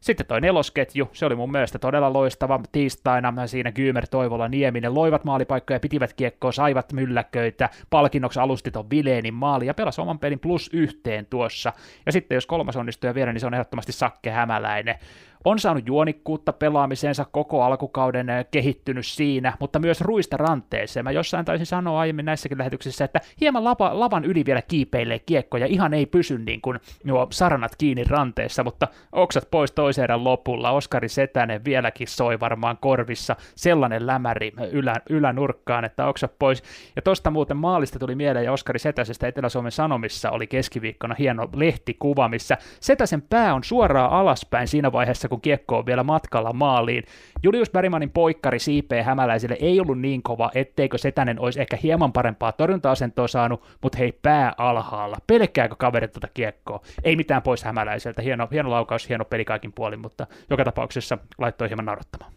Sitten 0.02 0.26
toi 0.26 0.40
nelosketju, 0.40 1.08
se 1.12 1.26
oli 1.26 1.34
mun 1.34 1.52
mielestä 1.52 1.78
todella 1.78 2.12
loistava. 2.12 2.60
Tiistaina, 2.72 3.46
siinä 3.46 3.72
Kymer, 3.72 4.06
Toivola, 4.06 4.48
Nieminen 4.48 4.94
loivat 4.94 5.24
maalipaikkoja, 5.24 5.80
pitivät 5.80 6.12
kiekkoa, 6.12 6.52
saivat 6.52 6.92
mylläköitä, 6.92 7.70
palkinnoksi 7.90 8.40
alusti 8.40 8.70
ton 8.70 8.90
Vileenin 8.90 9.34
maali 9.34 9.66
ja 9.66 9.74
pelasi 9.74 10.00
oman 10.00 10.18
pelin 10.18 10.40
plus 10.40 10.70
yhteen 10.72 11.26
tuossa. 11.26 11.72
Ja 12.06 12.12
sitten 12.12 12.34
jos 12.34 12.46
kolmas 12.46 12.76
onnistuu 12.76 13.14
vielä, 13.14 13.32
niin 13.32 13.40
se 13.40 13.46
on 13.46 13.54
ehdottomasti 13.54 13.92
Sakke 13.92 14.30
Hämäläinen 14.30 14.98
on 15.44 15.58
saanut 15.58 15.86
juonikkuutta 15.86 16.52
pelaamiseensa 16.52 17.26
koko 17.32 17.62
alkukauden 17.62 18.30
eh, 18.30 18.46
kehittynyt 18.50 19.06
siinä, 19.06 19.56
mutta 19.60 19.78
myös 19.78 20.00
ruista 20.00 20.36
ranteeseen. 20.36 21.04
Mä 21.04 21.10
jossain 21.10 21.44
taisin 21.44 21.66
sanoa 21.66 22.00
aiemmin 22.00 22.24
näissäkin 22.24 22.58
lähetyksissä, 22.58 23.04
että 23.04 23.20
hieman 23.40 23.64
lapa, 23.64 24.00
lavan 24.00 24.24
yli 24.24 24.44
vielä 24.46 24.62
kiipeilee 24.62 25.18
kiekko 25.18 25.56
ja 25.56 25.66
ihan 25.66 25.94
ei 25.94 26.06
pysy 26.06 26.38
niin 26.38 26.60
kuin 26.60 26.80
nuo 27.04 27.26
saranat 27.30 27.76
kiinni 27.76 28.04
ranteessa, 28.04 28.64
mutta 28.64 28.88
oksat 29.12 29.50
pois 29.50 29.72
toisen 29.72 30.04
erän 30.04 30.24
lopulla. 30.24 30.70
Oskari 30.70 31.08
Setänen 31.08 31.64
vieläkin 31.64 32.08
soi 32.08 32.40
varmaan 32.40 32.78
korvissa 32.80 33.36
sellainen 33.54 34.06
lämäri 34.06 34.52
ylä, 34.72 34.94
ylänurkkaan, 35.10 35.84
että 35.84 36.06
oksat 36.06 36.38
pois. 36.38 36.62
Ja 36.96 37.02
tosta 37.02 37.30
muuten 37.30 37.56
maalista 37.56 37.98
tuli 37.98 38.14
mieleen 38.14 38.44
ja 38.44 38.52
Oskari 38.52 38.78
Setäsestä 38.78 39.28
Etelä-Suomen 39.28 39.72
Sanomissa 39.72 40.30
oli 40.30 40.46
keskiviikkona 40.46 41.14
hieno 41.18 41.48
lehtikuva, 41.54 42.28
missä 42.28 42.56
Setäsen 42.80 43.22
pää 43.22 43.54
on 43.54 43.64
suoraan 43.64 44.10
alaspäin 44.10 44.68
siinä 44.68 44.92
vaiheessa, 44.92 45.28
kun 45.32 45.40
kiekko 45.40 45.78
on 45.78 45.86
vielä 45.86 46.02
matkalla 46.02 46.52
maaliin. 46.52 47.04
Julius 47.42 47.70
Bergmanin 47.70 48.10
poikkari 48.10 48.58
siipee 48.58 49.02
hämäläisille 49.02 49.56
ei 49.60 49.80
ollut 49.80 50.00
niin 50.00 50.22
kova, 50.22 50.50
etteikö 50.54 50.98
Setänen 50.98 51.40
olisi 51.40 51.60
ehkä 51.60 51.78
hieman 51.82 52.12
parempaa 52.12 52.52
torjunta-asentoa 52.52 53.28
saanut, 53.28 53.62
mutta 53.82 53.98
hei 53.98 54.12
pää 54.12 54.52
alhaalla. 54.58 55.16
Pelkkääkö 55.26 55.74
kaveri 55.78 56.08
tuota 56.08 56.28
kiekkoa? 56.34 56.80
Ei 57.04 57.16
mitään 57.16 57.42
pois 57.42 57.64
hämäläiseltä. 57.64 58.22
Hieno, 58.22 58.48
hieno 58.52 58.70
laukaus, 58.70 59.08
hieno 59.08 59.24
peli 59.24 59.44
kaikin 59.44 59.72
puolin, 59.72 60.00
mutta 60.00 60.26
joka 60.50 60.64
tapauksessa 60.64 61.18
laittoi 61.38 61.68
hieman 61.68 61.84
naurottamaan 61.84 62.32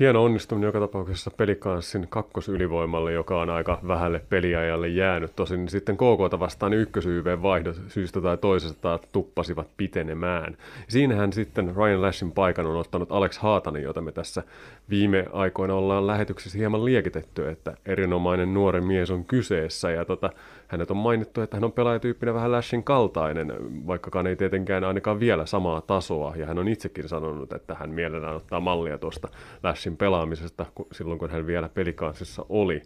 hieno 0.00 0.24
onnistuminen 0.24 0.68
joka 0.68 0.80
tapauksessa 0.80 1.30
pelikanssin 1.30 2.06
kakkosylivoimalle, 2.08 3.12
joka 3.12 3.40
on 3.40 3.50
aika 3.50 3.78
vähälle 3.88 4.22
peliajalle 4.28 4.88
jäänyt. 4.88 5.36
Tosin 5.36 5.68
sitten 5.68 5.96
KK 5.96 6.40
vastaan 6.40 6.72
ykkösyyveen 6.72 7.42
vaihdo 7.42 7.74
syystä 7.88 8.20
tai 8.20 8.36
toisesta 8.36 8.98
tuppasivat 9.12 9.68
pitenemään. 9.76 10.56
Siinähän 10.88 11.32
sitten 11.32 11.76
Ryan 11.76 12.02
Lashin 12.02 12.32
paikan 12.32 12.66
on 12.66 12.76
ottanut 12.76 13.12
Alex 13.12 13.38
Haatanen, 13.38 13.82
jota 13.82 14.00
me 14.00 14.12
tässä 14.12 14.42
viime 14.90 15.26
aikoina 15.32 15.74
ollaan 15.74 16.06
lähetyksessä 16.06 16.58
hieman 16.58 16.84
liekitetty, 16.84 17.48
että 17.48 17.76
erinomainen 17.86 18.54
nuori 18.54 18.80
mies 18.80 19.10
on 19.10 19.24
kyseessä. 19.24 19.90
Ja 19.90 20.04
tota, 20.04 20.30
hänet 20.68 20.90
on 20.90 20.96
mainittu, 20.96 21.40
että 21.40 21.56
hän 21.56 21.64
on 21.64 21.72
pelaajatyyppinä 21.72 22.34
vähän 22.34 22.52
Lashin 22.52 22.84
kaltainen, 22.84 23.52
vaikkakaan 23.86 24.26
ei 24.26 24.36
tietenkään 24.36 24.84
ainakaan 24.84 25.20
vielä 25.20 25.46
samaa 25.46 25.80
tasoa. 25.80 26.36
Ja 26.36 26.46
hän 26.46 26.58
on 26.58 26.68
itsekin 26.68 27.08
sanonut, 27.08 27.52
että 27.52 27.74
hän 27.74 27.90
mielellään 27.90 28.36
ottaa 28.36 28.60
mallia 28.60 28.98
tuosta 28.98 29.28
Lashin 29.62 29.96
pelaamisesta 29.96 30.66
silloin, 30.92 31.18
kun 31.18 31.30
hän 31.30 31.46
vielä 31.46 31.68
pelikansissa 31.68 32.46
oli. 32.48 32.82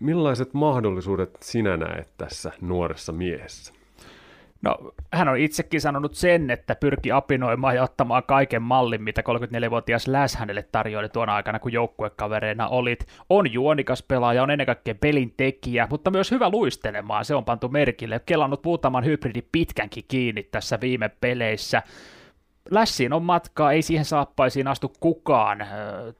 Millaiset 0.00 0.54
mahdollisuudet 0.54 1.38
sinä 1.40 1.76
näet 1.76 2.08
tässä 2.18 2.52
nuoressa 2.60 3.12
miehessä? 3.12 3.73
No, 4.64 4.78
hän 5.12 5.28
on 5.28 5.38
itsekin 5.38 5.80
sanonut 5.80 6.14
sen, 6.14 6.50
että 6.50 6.74
pyrki 6.74 7.12
apinoimaan 7.12 7.76
ja 7.76 7.82
ottamaan 7.82 8.22
kaiken 8.26 8.62
mallin, 8.62 9.02
mitä 9.02 9.22
34-vuotias 9.22 10.06
Läs 10.06 10.36
hänelle 10.36 10.62
tarjoili 10.62 11.08
tuona 11.08 11.34
aikana, 11.34 11.58
kun 11.58 11.72
joukkuekavereina 11.72 12.68
olit. 12.68 13.06
On 13.30 13.52
juonikas 13.52 14.02
pelaaja, 14.02 14.42
on 14.42 14.50
ennen 14.50 14.66
kaikkea 14.66 14.94
pelin 14.94 15.34
tekijä, 15.36 15.86
mutta 15.90 16.10
myös 16.10 16.30
hyvä 16.30 16.50
luistelemaan, 16.50 17.24
se 17.24 17.34
on 17.34 17.44
pantu 17.44 17.68
merkille. 17.68 18.20
Kelannut 18.26 18.64
muutaman 18.64 19.04
hybridi 19.04 19.42
pitkänkin 19.52 20.04
kiinni 20.08 20.42
tässä 20.42 20.78
viime 20.80 21.08
peleissä. 21.20 21.82
Lässiin 22.70 23.12
on 23.12 23.22
matkaa, 23.22 23.72
ei 23.72 23.82
siihen 23.82 24.04
saappaisiin 24.04 24.68
astu 24.68 24.92
kukaan 25.00 25.66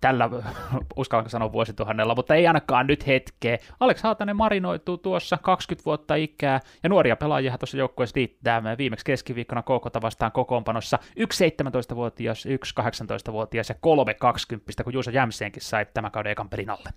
tällä, 0.01 0.31
uskallanko 0.97 1.29
sanoa 1.29 1.53
vuosituhannella, 1.53 2.15
mutta 2.15 2.35
ei 2.35 2.47
ainakaan 2.47 2.87
nyt 2.87 3.07
hetkeä. 3.07 3.59
Alex 3.81 4.03
Haatanen 4.03 4.37
marinoituu 4.37 4.99
tuossa 4.99 5.39
20 5.43 5.85
vuotta 5.85 6.15
ikää, 6.15 6.61
ja 6.83 6.89
nuoria 6.89 7.17
pelaajia 7.17 7.59
tuossa 7.59 7.77
joukkueessa 7.77 8.19
liittää 8.19 8.63
viimeksi 8.79 9.05
keskiviikkona 9.05 9.63
KK 9.63 10.03
vastaan 10.03 10.33
kokoonpanossa. 10.33 10.99
Yksi 11.17 11.49
17-vuotias, 11.49 12.47
yksi 12.47 12.75
18-vuotias 12.81 13.69
ja 13.69 13.75
kolme 13.81 14.15
20 14.15 14.85
kun 14.85 14.93
Juuso 14.93 15.11
Jämseenkin 15.11 15.63
sai 15.63 15.87
tämän 15.95 16.11
kauden 16.11 16.33
ekan 16.33 16.49
pelin 16.49 16.71
alle. 16.71 16.91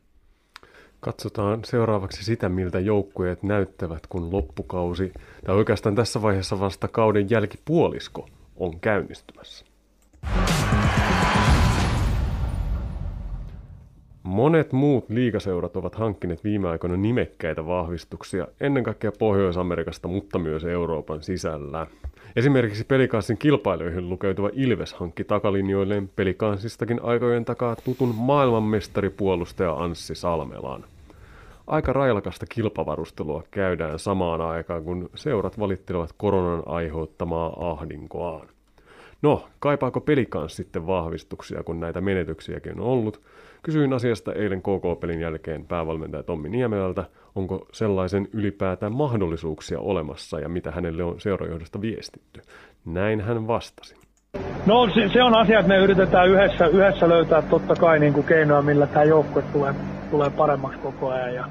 Katsotaan 1.00 1.64
seuraavaksi 1.64 2.24
sitä, 2.24 2.50
miltä 2.50 2.80
joukkueet 2.80 3.44
näyttävät, 3.44 4.08
kun 4.08 4.32
loppukausi, 4.32 5.14
tai 5.46 5.56
oikeastaan 5.56 5.96
tässä 5.96 6.22
vaiheessa 6.22 6.60
vasta 6.60 6.88
kauden 6.88 7.30
jälkipuolisko 7.30 8.30
on 8.58 8.80
käynnistymässä. 8.80 9.65
Monet 14.24 14.72
muut 14.74 15.10
liigaseurat 15.10 15.78
ovat 15.78 15.96
hankkineet 15.96 16.43
viime 16.43 16.70
aikoina 16.70 16.98
nimekkäitä 16.98 17.65
vahvistuksia, 17.65 18.48
ennen 18.60 18.84
kaikkea 18.84 19.12
Pohjois-Amerikasta, 19.20 20.08
mutta 20.08 20.39
myös 20.39 20.63
Euroopan 20.63 21.24
sisällä. 21.24 21.88
Esimerkiksi 22.36 22.84
Pelikanssin 22.84 23.38
kilpailijoihin 23.38 24.10
lukeutuva 24.10 24.50
Ilves 24.54 24.93
hankki 24.93 25.24
takalinjoilleen 25.24 26.10
Pelikanssistakin 26.15 27.00
aikojen 27.04 27.46
takaa 27.46 27.76
tutun 27.76 28.15
maailmanmestaripuolustaja 28.15 29.74
Anssi 29.74 30.15
Salmelan. 30.15 30.86
Aika 31.67 31.93
railakasta 31.93 32.45
kilpavarustelua 32.49 33.43
käydään 33.51 33.99
samaan 33.99 34.41
aikaan, 34.41 34.84
kun 34.84 35.10
seurat 35.15 35.60
valittelevat 35.60 36.10
koronan 36.17 36.63
aiheuttamaa 36.65 37.71
ahdinkoaan. 37.71 38.47
No, 39.21 39.47
kaipaako 39.60 40.01
pelikans 40.01 40.56
sitten 40.56 40.88
vahvistuksia, 40.88 41.63
kun 41.63 41.80
näitä 41.80 42.01
menetyksiäkin 42.01 42.80
on 42.80 42.88
ollut? 42.88 43.21
Kysyin 43.63 43.93
asiasta 43.93 44.34
eilen 44.34 44.62
KK-pelin 44.62 45.19
jälkeen 45.19 45.65
päävalmentaja 45.65 46.23
Tommi 46.23 46.49
Niemelältä, 46.49 47.03
onko 47.36 47.67
sellaisen 47.71 48.27
ylipäätään 48.34 48.95
mahdollisuuksia 48.95 49.80
olemassa 49.80 50.39
ja 50.39 50.49
mitä 50.49 50.71
hänelle 50.71 51.03
on 51.03 51.19
seurajohdosta 51.19 51.82
viestitty. 51.82 52.41
Näin 52.86 53.21
hän 53.21 53.47
vastasi. 53.47 53.95
No 54.65 54.89
se, 54.93 55.10
se 55.13 55.23
on 55.23 55.36
asia, 55.36 55.60
että 55.60 55.69
me 55.69 55.77
yritetään 55.77 56.30
yhdessä, 56.30 56.67
yhdessä 56.67 57.10
löytää 57.10 57.41
totta 57.41 57.75
kai 57.75 57.99
niin 57.99 58.13
kuin 58.13 58.25
keinoja, 58.25 58.62
millä 58.62 58.88
tämä 58.88 59.03
joukkue 59.03 59.43
tulee 59.53 59.73
tulee 60.12 60.30
paremmaksi 60.30 60.80
koko 60.80 61.10
ajan. 61.10 61.34
Ja, 61.36 61.46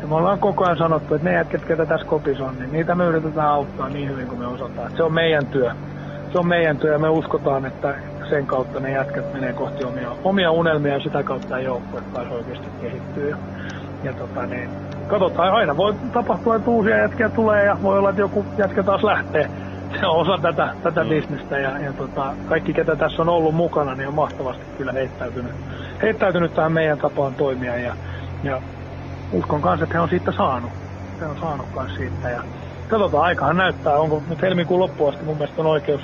ja 0.00 0.06
me 0.06 0.14
ollaan 0.14 0.38
koko 0.38 0.64
ajan 0.64 0.78
sanottu, 0.78 1.14
että 1.14 1.28
ne 1.28 1.34
jätket, 1.34 1.64
ketä 1.64 1.86
tässä 1.86 2.06
kopissa 2.06 2.44
on, 2.44 2.54
niin 2.58 2.72
niitä 2.72 2.94
me 2.94 3.04
yritetään 3.04 3.48
auttaa 3.48 3.88
niin 3.88 4.08
hyvin 4.08 4.26
kuin 4.26 4.38
me 4.38 4.46
osataan. 4.46 4.90
Se 4.96 5.02
on 5.02 5.14
meidän 5.14 5.46
työ. 5.46 5.70
Se 6.32 6.38
on 6.38 6.46
meidän 6.46 6.78
työ 6.78 6.92
ja 6.92 6.98
me 6.98 7.08
uskotaan, 7.08 7.66
että 7.66 7.94
sen 8.30 8.46
kautta 8.46 8.80
ne 8.80 8.92
jätkät 8.92 9.32
menee 9.32 9.52
kohti 9.52 9.84
omia, 9.84 10.10
omia 10.24 10.50
unelmia 10.50 10.92
ja 10.92 11.00
sitä 11.00 11.22
kautta 11.22 11.60
joukkue 11.60 12.02
taas 12.14 12.28
oikeasti 12.32 12.66
kehittyy. 12.80 13.30
Ja, 13.30 13.36
ja 14.04 14.12
tota, 14.12 14.46
niin, 14.46 14.70
katsotaan, 15.06 15.54
aina 15.54 15.76
voi 15.76 15.94
tapahtua, 16.12 16.56
että 16.56 16.70
uusia 16.70 16.96
jätkiä 16.96 17.28
tulee 17.28 17.64
ja 17.64 17.76
voi 17.82 17.98
olla, 17.98 18.10
että 18.10 18.20
joku 18.20 18.44
jätkä 18.58 18.82
taas 18.82 19.02
lähtee. 19.02 19.50
Se 20.00 20.06
on 20.06 20.16
osa 20.16 20.42
tätä, 20.42 20.74
tätä 20.82 21.04
mm. 21.04 21.08
bisnestä 21.08 21.58
ja, 21.58 21.78
ja 21.78 21.92
tota, 21.92 22.34
kaikki, 22.48 22.72
ketä 22.72 22.96
tässä 22.96 23.22
on 23.22 23.28
ollut 23.28 23.54
mukana, 23.54 23.94
niin 23.94 24.08
on 24.08 24.14
mahtavasti 24.14 24.62
kyllä 24.78 24.92
heittäytynyt 24.92 25.52
heittäytynyt 26.02 26.54
tähän 26.54 26.72
meidän 26.72 26.98
tapaan 26.98 27.34
toimia 27.34 27.76
ja, 27.76 27.96
ja 28.42 28.62
uskon 29.32 29.62
kanssa, 29.62 29.84
että 29.84 29.94
he 29.94 30.00
on 30.00 30.08
siitä 30.08 30.32
saanut. 30.32 30.70
He 31.20 31.26
on 31.26 31.38
saanut 31.40 31.66
kanssa 31.74 31.96
siitä 31.96 32.28
ja 32.28 32.42
katsotaan, 32.88 33.24
aikahan 33.24 33.56
näyttää, 33.56 33.98
onko 33.98 34.22
nyt 34.28 34.42
helmikuun 34.42 34.80
loppuun 34.80 35.12
asti 35.12 35.24
mun 35.24 35.36
mielestä 35.36 35.60
on 35.62 35.66
oikeus 35.66 36.00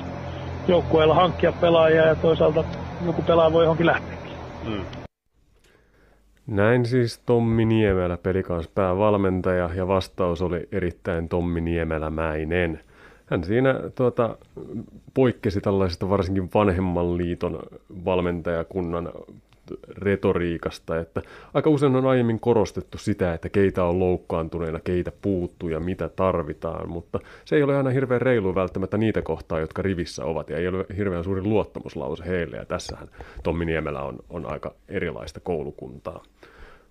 joukkueella 0.69 1.15
hankkia 1.15 1.53
pelaajia 1.53 2.07
ja 2.07 2.15
toisaalta 2.15 2.65
joku 3.07 3.23
pelaaja 3.23 3.53
voi 3.53 3.65
johonkin 3.65 3.87
lähteäkin. 3.87 4.33
Mm. 4.69 4.85
Näin 6.47 6.87
siis 6.87 7.19
Tommi 7.19 7.65
Niemelä, 7.65 8.17
pelikans 8.17 8.69
päävalmentaja, 8.69 9.71
ja 9.75 9.89
vastaus 9.89 10.43
oli 10.43 10.69
erittäin 10.73 11.29
Tommi 11.29 11.61
Niemelämäinen. 11.61 12.81
Hän 13.27 13.45
siinä 13.45 13.75
tuota, 13.95 14.39
poikkesi 15.15 15.61
tällaisesta 15.61 16.09
varsinkin 16.09 16.51
vanhemman 16.55 17.19
liiton 17.19 17.59
valmentajakunnan 18.05 19.13
retoriikasta, 19.89 20.99
että 20.99 21.23
aika 21.55 21.71
usein 21.71 21.97
on 21.97 22.07
aiemmin 22.07 22.41
korostettu 22.41 22.99
sitä, 22.99 23.35
että 23.35 23.49
keitä 23.49 23.85
on 23.85 23.99
loukkaantuneena, 23.99 24.81
keitä 24.81 25.13
puuttuu 25.23 25.69
ja 25.69 25.81
mitä 25.81 26.09
tarvitaan, 26.09 26.89
mutta 26.89 27.21
se 27.45 27.57
ei 27.57 27.63
ole 27.63 27.77
aina 27.77 27.91
hirveän 27.91 28.23
reilu 28.23 28.55
välttämättä 28.55 28.99
niitä 28.99 29.23
kohtaa, 29.23 29.61
jotka 29.61 29.83
rivissä 29.83 30.25
ovat, 30.25 30.51
ja 30.51 30.57
ei 30.57 30.69
ole 30.69 30.87
hirveän 30.97 31.25
suuri 31.25 31.43
luottamuslause 31.43 32.27
heille, 32.27 32.57
ja 32.57 32.65
tässähän 32.65 33.09
Tommi 33.43 33.65
Niemelä 33.65 34.03
on, 34.03 34.19
on 34.31 34.47
aika 34.47 34.75
erilaista 34.89 35.41
koulukuntaa. 35.41 36.23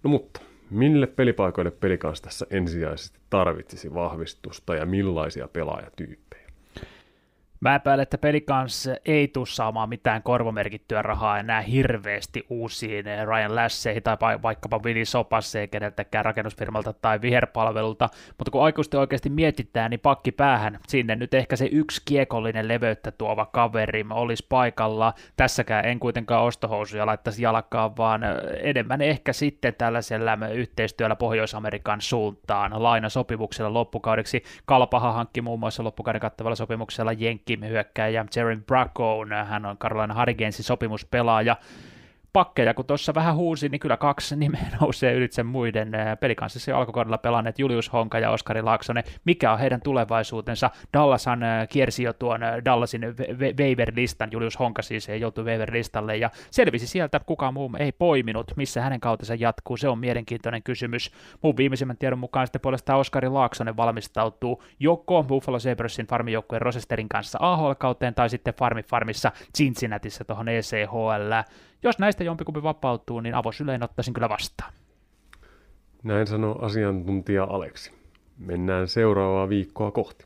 No 0.03 0.09
mutta, 0.09 0.41
mille 0.69 1.07
pelipaikoille 1.07 1.71
pelikans 1.71 2.21
tässä 2.21 2.45
ensisijaisesti 2.49 3.19
tarvitsisi 3.29 3.93
vahvistusta 3.93 4.75
ja 4.75 4.85
millaisia 4.85 5.47
pelaajatyyppejä? 5.47 6.24
Mä 7.65 7.75
epäilen, 7.75 8.03
että 8.03 8.17
Pelikans 8.17 8.89
ei 9.05 9.27
tule 9.27 9.45
saamaan 9.45 9.89
mitään 9.89 10.23
korvamerkittyä 10.23 11.01
rahaa 11.01 11.39
enää 11.39 11.61
hirveästi 11.61 12.45
uusiin 12.49 13.05
Ryan 13.25 13.55
Lasseihin 13.55 14.03
tai 14.03 14.17
vaikkapa 14.41 14.79
Willy 14.85 15.05
Sopasseen 15.05 15.69
keneltäkään 15.69 16.25
rakennusfirmalta 16.25 16.93
tai 16.93 17.21
viherpalvelulta, 17.21 18.09
mutta 18.37 18.51
kun 18.51 18.63
aikuisesti 18.63 18.97
oikeasti 18.97 19.29
mietitään, 19.29 19.91
niin 19.91 19.99
pakki 19.99 20.31
päähän 20.31 20.79
sinne 20.87 21.15
nyt 21.15 21.33
ehkä 21.33 21.55
se 21.55 21.69
yksi 21.71 22.01
kiekollinen 22.05 22.67
leveyttä 22.67 23.11
tuova 23.11 23.45
kaveri 23.45 24.05
olisi 24.09 24.45
paikalla. 24.49 25.13
Tässäkään 25.37 25.85
en 25.85 25.99
kuitenkaan 25.99 26.43
ostohousuja 26.43 27.05
laittaisi 27.05 27.41
jalkaan, 27.41 27.97
vaan 27.97 28.21
enemmän 28.61 29.01
ehkä 29.01 29.33
sitten 29.33 29.75
tällaisella 29.77 30.47
yhteistyöllä 30.53 31.15
Pohjois-Amerikan 31.15 32.01
suuntaan 32.01 32.83
lainasopimuksella 32.83 33.73
loppukaudeksi. 33.73 34.43
Kalpaha 34.65 35.11
hankki 35.11 35.41
muun 35.41 35.59
muassa 35.59 35.83
loppukauden 35.83 36.21
kattavalla 36.21 36.55
sopimuksella 36.55 37.13
Jenkki 37.13 37.54
hyökkääjä 37.63 38.25
Jaren 38.35 38.63
Bracco, 38.63 39.25
hän 39.47 39.65
on 39.65 39.77
Carolina 39.77 40.19
Hurricanesin 40.19 40.65
sopimuspelaaja, 40.65 41.55
pakkeja, 42.35 42.73
kun 42.73 42.85
tuossa 42.85 43.13
vähän 43.13 43.35
huusi, 43.35 43.69
niin 43.69 43.79
kyllä 43.79 43.97
kaksi 43.97 44.35
nimeä 44.35 44.67
nousee 44.81 45.13
ylitse 45.13 45.43
muiden 45.43 45.91
pelikanssissa 46.19 46.71
jo 46.71 46.77
alkukaudella 46.77 47.17
pelanneet 47.17 47.59
Julius 47.59 47.93
Honka 47.93 48.19
ja 48.19 48.31
Oskari 48.31 48.61
Laaksonen. 48.61 49.03
Mikä 49.25 49.51
on 49.51 49.59
heidän 49.59 49.81
tulevaisuutensa? 49.81 50.69
Dallashan 50.93 51.39
kiersi 51.69 52.03
jo 52.03 52.13
tuon 52.13 52.41
Dallasin 52.65 53.01
waiver-listan, 53.59 54.29
Julius 54.31 54.59
Honka 54.59 54.81
siis 54.81 55.07
joutui 55.19 55.43
waiver-listalle 55.43 56.17
ja 56.17 56.29
selvisi 56.51 56.87
sieltä, 56.87 57.19
kukaan 57.19 57.53
muu 57.53 57.71
ei 57.79 57.91
poiminut, 57.91 58.51
missä 58.55 58.81
hänen 58.81 58.99
kautensa 58.99 59.35
jatkuu, 59.35 59.77
se 59.77 59.89
on 59.89 59.99
mielenkiintoinen 59.99 60.63
kysymys. 60.63 61.11
Mun 61.41 61.57
viimeisimmän 61.57 61.97
tiedon 61.97 62.19
mukaan 62.19 62.47
sitten 62.47 62.61
puolestaan 62.61 62.99
Oskari 62.99 63.29
Laaksonen 63.29 63.77
valmistautuu 63.77 64.63
joko 64.79 65.23
Buffalo 65.23 65.59
Sabresin 65.59 66.07
farmijoukkueen 66.07 66.61
Rosesterin 66.61 67.09
kanssa 67.09 67.37
AHL-kauteen 67.41 68.15
tai 68.15 68.29
sitten 68.29 68.53
Farmi 68.53 68.83
Farmissa 68.83 69.31
Cincinnatissa 69.57 70.25
tuohon 70.25 70.49
ECHL 70.49 71.33
jos 71.85 71.99
näistä 71.99 72.23
jompikumpi 72.23 72.63
vapautuu, 72.63 73.19
niin 73.19 73.35
avosylein 73.35 73.83
ottaisin 73.83 74.13
kyllä 74.13 74.29
vastaan. 74.29 74.73
Näin 76.03 76.27
sanoo 76.27 76.65
asiantuntija 76.65 77.43
Aleksi. 77.43 77.91
Mennään 78.37 78.87
seuraavaa 78.87 79.49
viikkoa 79.49 79.91
kohti. 79.91 80.25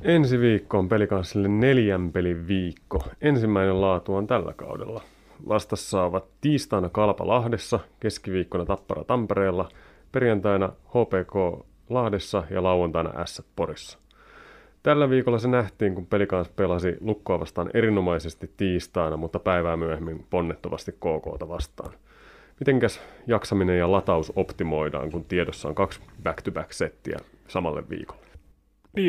Ensi 0.00 0.40
viikko 0.40 0.78
on 0.78 0.88
pelikanssille 0.88 1.48
neljän 1.48 2.12
pelin 2.12 2.46
viikko. 2.48 3.04
Ensimmäinen 3.20 3.80
laatu 3.80 4.14
on 4.14 4.26
tällä 4.26 4.52
kaudella. 4.52 5.02
Vastassa 5.48 6.02
ovat 6.02 6.24
tiistaina 6.40 6.88
Kalpa 6.88 7.26
Lahdessa, 7.26 7.80
keskiviikkona 8.00 8.64
Tappara 8.64 9.04
Tampereella, 9.04 9.68
perjantaina 10.12 10.68
HPK 10.68 11.66
Lahdessa 11.90 12.44
ja 12.50 12.62
lauantaina 12.62 13.26
S 13.26 13.42
Porissa. 13.56 13.98
Tällä 14.82 15.10
viikolla 15.10 15.38
se 15.38 15.48
nähtiin, 15.48 15.94
kun 15.94 16.06
pelikans 16.06 16.48
pelasi 16.48 16.96
lukkoa 17.00 17.40
vastaan 17.40 17.70
erinomaisesti 17.74 18.50
tiistaina, 18.56 19.16
mutta 19.16 19.38
päivää 19.38 19.76
myöhemmin 19.76 20.26
ponnettovasti 20.30 20.92
KKta 20.92 21.48
vastaan. 21.48 21.92
Mitenkäs 22.60 23.00
jaksaminen 23.26 23.78
ja 23.78 23.92
lataus 23.92 24.32
optimoidaan, 24.36 25.10
kun 25.10 25.24
tiedossa 25.24 25.68
on 25.68 25.74
kaksi 25.74 26.00
back-to-back 26.22 26.72
settiä 26.72 27.18
samalle 27.48 27.88
viikolle? 27.88 28.26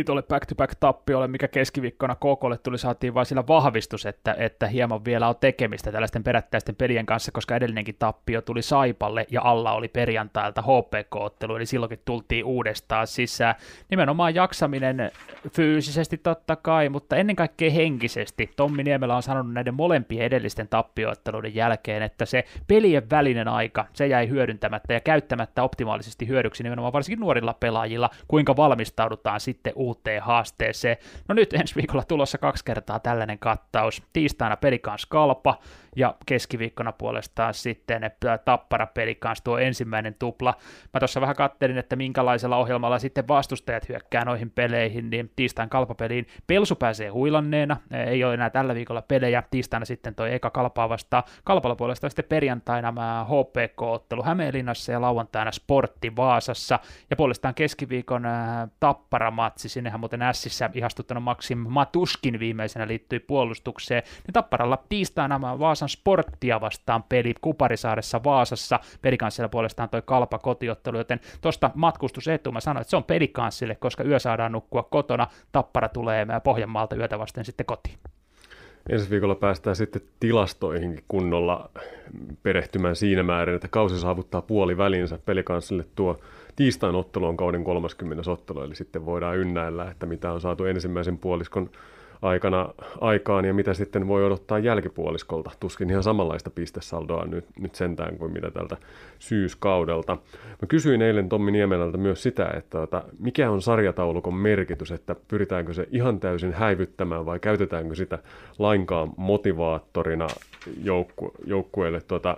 Tuolle 0.06 0.24
back-to-back-tappiolle, 0.24 1.28
mikä 1.28 1.48
keskiviikkona 1.48 2.16
KKlle 2.16 2.58
tuli, 2.58 2.78
saatiin 2.78 3.14
vain 3.14 3.26
sillä 3.26 3.48
vahvistus, 3.48 4.06
että, 4.06 4.36
että 4.40 4.68
hieman 4.68 5.06
vielä 5.06 5.28
on 5.28 5.36
tekemistä 5.40 5.92
tällaisten 5.92 6.24
perättäisten 6.24 6.76
pelien 6.76 7.06
kanssa, 7.06 7.32
koska 7.32 7.56
edellinenkin 7.56 7.96
tappio 8.00 8.42
tuli 8.42 8.62
Saipalle 8.62 9.26
ja 9.32 9.42
alla 9.44 9.74
oli 9.74 9.88
perjantailta 9.88 10.62
HPK-ottelu, 10.62 11.56
eli 11.56 11.66
silloinkin 11.66 12.02
tultiin 12.06 12.46
uudestaan 12.46 13.08
sisään. 13.08 13.56
Nimenomaan 13.90 14.36
jaksaminen 14.36 15.12
fyysisesti 15.56 16.18
totta 16.18 16.56
kai, 16.56 16.90
mutta 16.90 17.16
ennen 17.16 17.36
kaikkea 17.36 17.72
henkisesti. 17.72 18.50
Tommi 18.56 18.84
Niemelä 18.84 19.16
on 19.16 19.24
sanonut 19.24 19.54
näiden 19.54 19.74
molempien 19.74 20.26
edellisten 20.26 20.68
tappiootteluiden 20.68 21.56
jälkeen, 21.56 22.04
että 22.04 22.26
se 22.26 22.44
pelien 22.68 23.10
välinen 23.10 23.48
aika, 23.48 23.86
se 23.94 24.08
jäi 24.08 24.30
hyödyntämättä 24.30 24.94
ja 24.94 25.00
käyttämättä 25.00 25.64
optimaalisesti 25.64 26.28
hyödyksi 26.28 26.64
nimenomaan 26.64 26.94
varsinkin 26.94 27.20
nuorilla 27.20 27.54
pelaajilla, 27.54 28.10
kuinka 28.28 28.56
valmistaudutaan 28.56 29.40
sitten 29.40 29.74
uuteen 29.78 30.22
haasteeseen. 30.22 30.98
No 31.28 31.36
nyt 31.36 31.54
ensi 31.54 31.76
viikolla 31.76 32.04
tulossa 32.04 32.38
kaksi 32.38 32.66
kertaa 32.66 33.00
tällainen 33.00 33.40
kattaus. 33.40 34.04
Tiistaina 34.14 34.58
pelikans 34.58 35.06
kalpa 35.06 35.60
ja 35.98 36.16
keskiviikkona 36.26 36.92
puolestaan 36.92 37.54
sitten 37.54 38.12
tappara 38.46 38.88
pelikans 38.88 39.42
tuo 39.42 39.58
ensimmäinen 39.58 40.16
tupla. 40.20 40.54
Mä 40.94 41.00
tuossa 41.00 41.22
vähän 41.22 41.36
kattelin, 41.36 41.78
että 41.78 41.96
minkälaisella 41.96 42.58
ohjelmalla 42.58 43.00
sitten 43.00 43.28
vastustajat 43.28 43.90
hyökkää 43.90 44.26
noihin 44.26 44.50
peleihin, 44.50 45.10
niin 45.10 45.32
tiistain 45.36 45.70
kalpapeliin 45.70 46.28
Pelsu 46.48 46.76
pääsee 46.76 47.10
huilanneena, 47.10 47.78
ei 48.08 48.24
ole 48.24 48.34
enää 48.34 48.50
tällä 48.50 48.76
viikolla 48.76 49.02
pelejä, 49.02 49.44
tiistaina 49.52 49.86
sitten 49.86 50.16
toi 50.16 50.34
eka 50.34 50.50
kalpaa 50.50 50.90
vastaan, 50.90 51.24
kalpalla 51.44 51.76
puolestaan 51.76 52.12
sitten 52.12 52.26
perjantaina 52.30 52.92
mä 52.92 53.26
HPK-ottelu 53.30 54.24
Hämeenlinnassa 54.24 54.92
ja 54.92 55.02
lauantaina 55.02 55.52
Sportti 55.52 56.16
Vaasassa, 56.16 56.80
ja 57.10 57.16
puolestaan 57.16 57.56
keskiviikon 57.56 58.26
äh, 58.26 58.70
tapparamatsi, 58.80 59.70
sinnehän 59.70 60.00
muuten 60.00 60.22
Ässissä 60.22 60.70
ihastuttanut 60.74 61.24
Maksim 61.24 61.58
Matuskin 61.58 62.40
viimeisenä 62.40 62.88
liittyi 62.88 63.20
puolustukseen, 63.20 64.04
niin 64.06 64.34
tapparalla 64.34 64.84
tiistaina 64.90 65.40
mä 65.40 65.60
Vaasan 65.60 65.87
Sporttia 65.90 66.62
vastaan 66.62 67.04
peli 67.04 67.34
Kuparisaaressa 67.42 68.24
Vaasassa, 68.24 68.80
pelikanssilla 69.02 69.50
puolestaan 69.50 69.90
toi 69.90 70.02
kalpa 70.06 70.40
kotiottelu, 70.40 70.98
joten 70.98 71.20
tuosta 71.42 71.72
matkustusetu 71.76 72.52
mä 72.52 72.60
sanoin, 72.60 72.82
että 72.82 72.90
se 72.90 72.98
on 72.98 73.04
pelikanssille, 73.04 73.76
koska 73.76 74.04
yö 74.04 74.20
saadaan 74.20 74.52
nukkua 74.52 74.84
kotona, 74.84 75.28
tappara 75.52 75.90
tulee 75.90 76.28
Pohjanmaalta 76.44 76.96
yötä 76.96 77.20
vasten 77.20 77.46
sitten 77.46 77.66
kotiin. 77.66 77.98
Ensi 78.90 79.10
viikolla 79.10 79.36
päästään 79.36 79.76
sitten 79.76 80.02
tilastoihin 80.20 81.04
kunnolla 81.08 81.70
perehtymään 82.44 82.96
siinä 82.96 83.24
määrin, 83.24 83.56
että 83.56 83.68
kausi 83.68 84.00
saavuttaa 84.00 84.42
puoli 84.42 84.78
välinsä 84.78 85.20
pelikanssille 85.26 85.86
tuo 85.96 86.20
tiistain 86.56 86.96
ottelu 86.96 87.26
on 87.26 87.38
kauden 87.38 87.64
30. 87.64 88.32
ottelu, 88.32 88.62
eli 88.62 88.76
sitten 88.76 89.06
voidaan 89.06 89.38
ynnäillä, 89.38 89.92
että 89.92 90.06
mitä 90.06 90.32
on 90.32 90.42
saatu 90.42 90.66
ensimmäisen 90.66 91.18
puoliskon 91.18 91.70
aikana 92.22 92.70
aikaan 93.02 93.46
ja 93.46 93.54
mitä 93.54 93.74
sitten 93.74 94.08
voi 94.08 94.26
odottaa 94.26 94.60
jälkipuoliskolta. 94.60 95.52
Tuskin 95.60 95.90
ihan 95.90 96.04
samanlaista 96.04 96.50
pistesaldoa 96.50 97.26
nyt, 97.26 97.46
nyt 97.60 97.76
sentään 97.76 98.18
kuin 98.18 98.34
mitä 98.34 98.52
tältä 98.52 98.78
syyskaudelta. 99.20 100.18
Mä 100.62 100.68
kysyin 100.68 101.02
eilen 101.02 101.30
Tommi 101.30 101.52
Niemelältä 101.52 101.98
myös 101.98 102.24
sitä, 102.24 102.52
että, 102.58 102.84
että 102.84 103.04
mikä 103.20 103.52
on 103.52 103.62
sarjataulukon 103.62 104.34
merkitys, 104.34 104.92
että 104.92 105.16
pyritäänkö 105.28 105.74
se 105.74 105.88
ihan 105.92 106.20
täysin 106.20 106.54
häivyttämään 106.54 107.26
vai 107.26 107.40
käytetäänkö 107.40 107.96
sitä 107.96 108.20
lainkaan 108.60 109.14
motivaattorina 109.18 110.28
joukku, 110.84 111.32
joukkueelle, 111.46 112.02
tuota, 112.02 112.38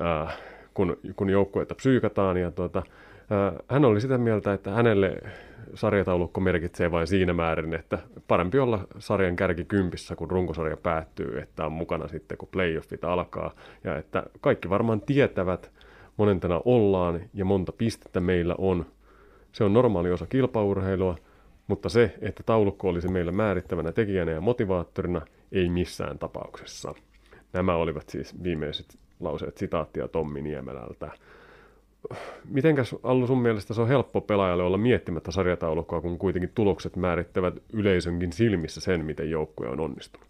äh, 0.00 0.38
kun, 0.74 0.96
kun 1.16 1.30
joukkuetta 1.30 1.74
psyykataan 1.74 2.36
ja 2.36 2.50
tuota, 2.50 2.82
hän 3.68 3.84
oli 3.84 4.00
sitä 4.00 4.18
mieltä, 4.18 4.52
että 4.52 4.70
hänelle 4.70 5.16
sarjataulukko 5.74 6.40
merkitsee 6.40 6.90
vain 6.90 7.06
siinä 7.06 7.32
määrin, 7.32 7.74
että 7.74 7.98
parempi 8.28 8.58
olla 8.58 8.86
sarjan 8.98 9.36
kärki 9.36 9.64
kympissä, 9.64 10.16
kun 10.16 10.30
runkosarja 10.30 10.76
päättyy, 10.76 11.38
että 11.38 11.66
on 11.66 11.72
mukana 11.72 12.08
sitten, 12.08 12.38
kun 12.38 12.48
playoffit 12.52 13.04
alkaa. 13.04 13.54
Ja 13.84 13.96
että 13.96 14.22
kaikki 14.40 14.70
varmaan 14.70 15.00
tietävät, 15.00 15.70
monentena 16.16 16.60
ollaan 16.64 17.20
ja 17.34 17.44
monta 17.44 17.72
pistettä 17.72 18.20
meillä 18.20 18.54
on. 18.58 18.86
Se 19.52 19.64
on 19.64 19.72
normaali 19.72 20.12
osa 20.12 20.26
kilpaurheilua, 20.26 21.16
mutta 21.66 21.88
se, 21.88 22.14
että 22.20 22.42
taulukko 22.42 22.88
olisi 22.88 23.08
meillä 23.08 23.32
määrittävänä 23.32 23.92
tekijänä 23.92 24.32
ja 24.32 24.40
motivaattorina, 24.40 25.22
ei 25.52 25.68
missään 25.68 26.18
tapauksessa. 26.18 26.94
Nämä 27.52 27.74
olivat 27.74 28.08
siis 28.08 28.42
viimeiset 28.42 28.86
lauseet 29.20 29.58
sitaattia 29.58 30.08
Tommi 30.08 30.42
Niemelältä 30.42 31.10
mitenkäs 32.44 32.94
Allu 33.02 33.26
sun 33.26 33.42
mielestä 33.42 33.74
se 33.74 33.80
on 33.80 33.88
helppo 33.88 34.20
pelaajalle 34.20 34.62
olla 34.62 34.78
miettimättä 34.78 35.30
sarjataulukkoa, 35.30 36.00
kun 36.00 36.18
kuitenkin 36.18 36.52
tulokset 36.54 36.96
määrittävät 36.96 37.54
yleisönkin 37.72 38.32
silmissä 38.32 38.80
sen, 38.80 39.04
miten 39.04 39.30
joukkue 39.30 39.68
on 39.68 39.80
onnistunut? 39.80 40.28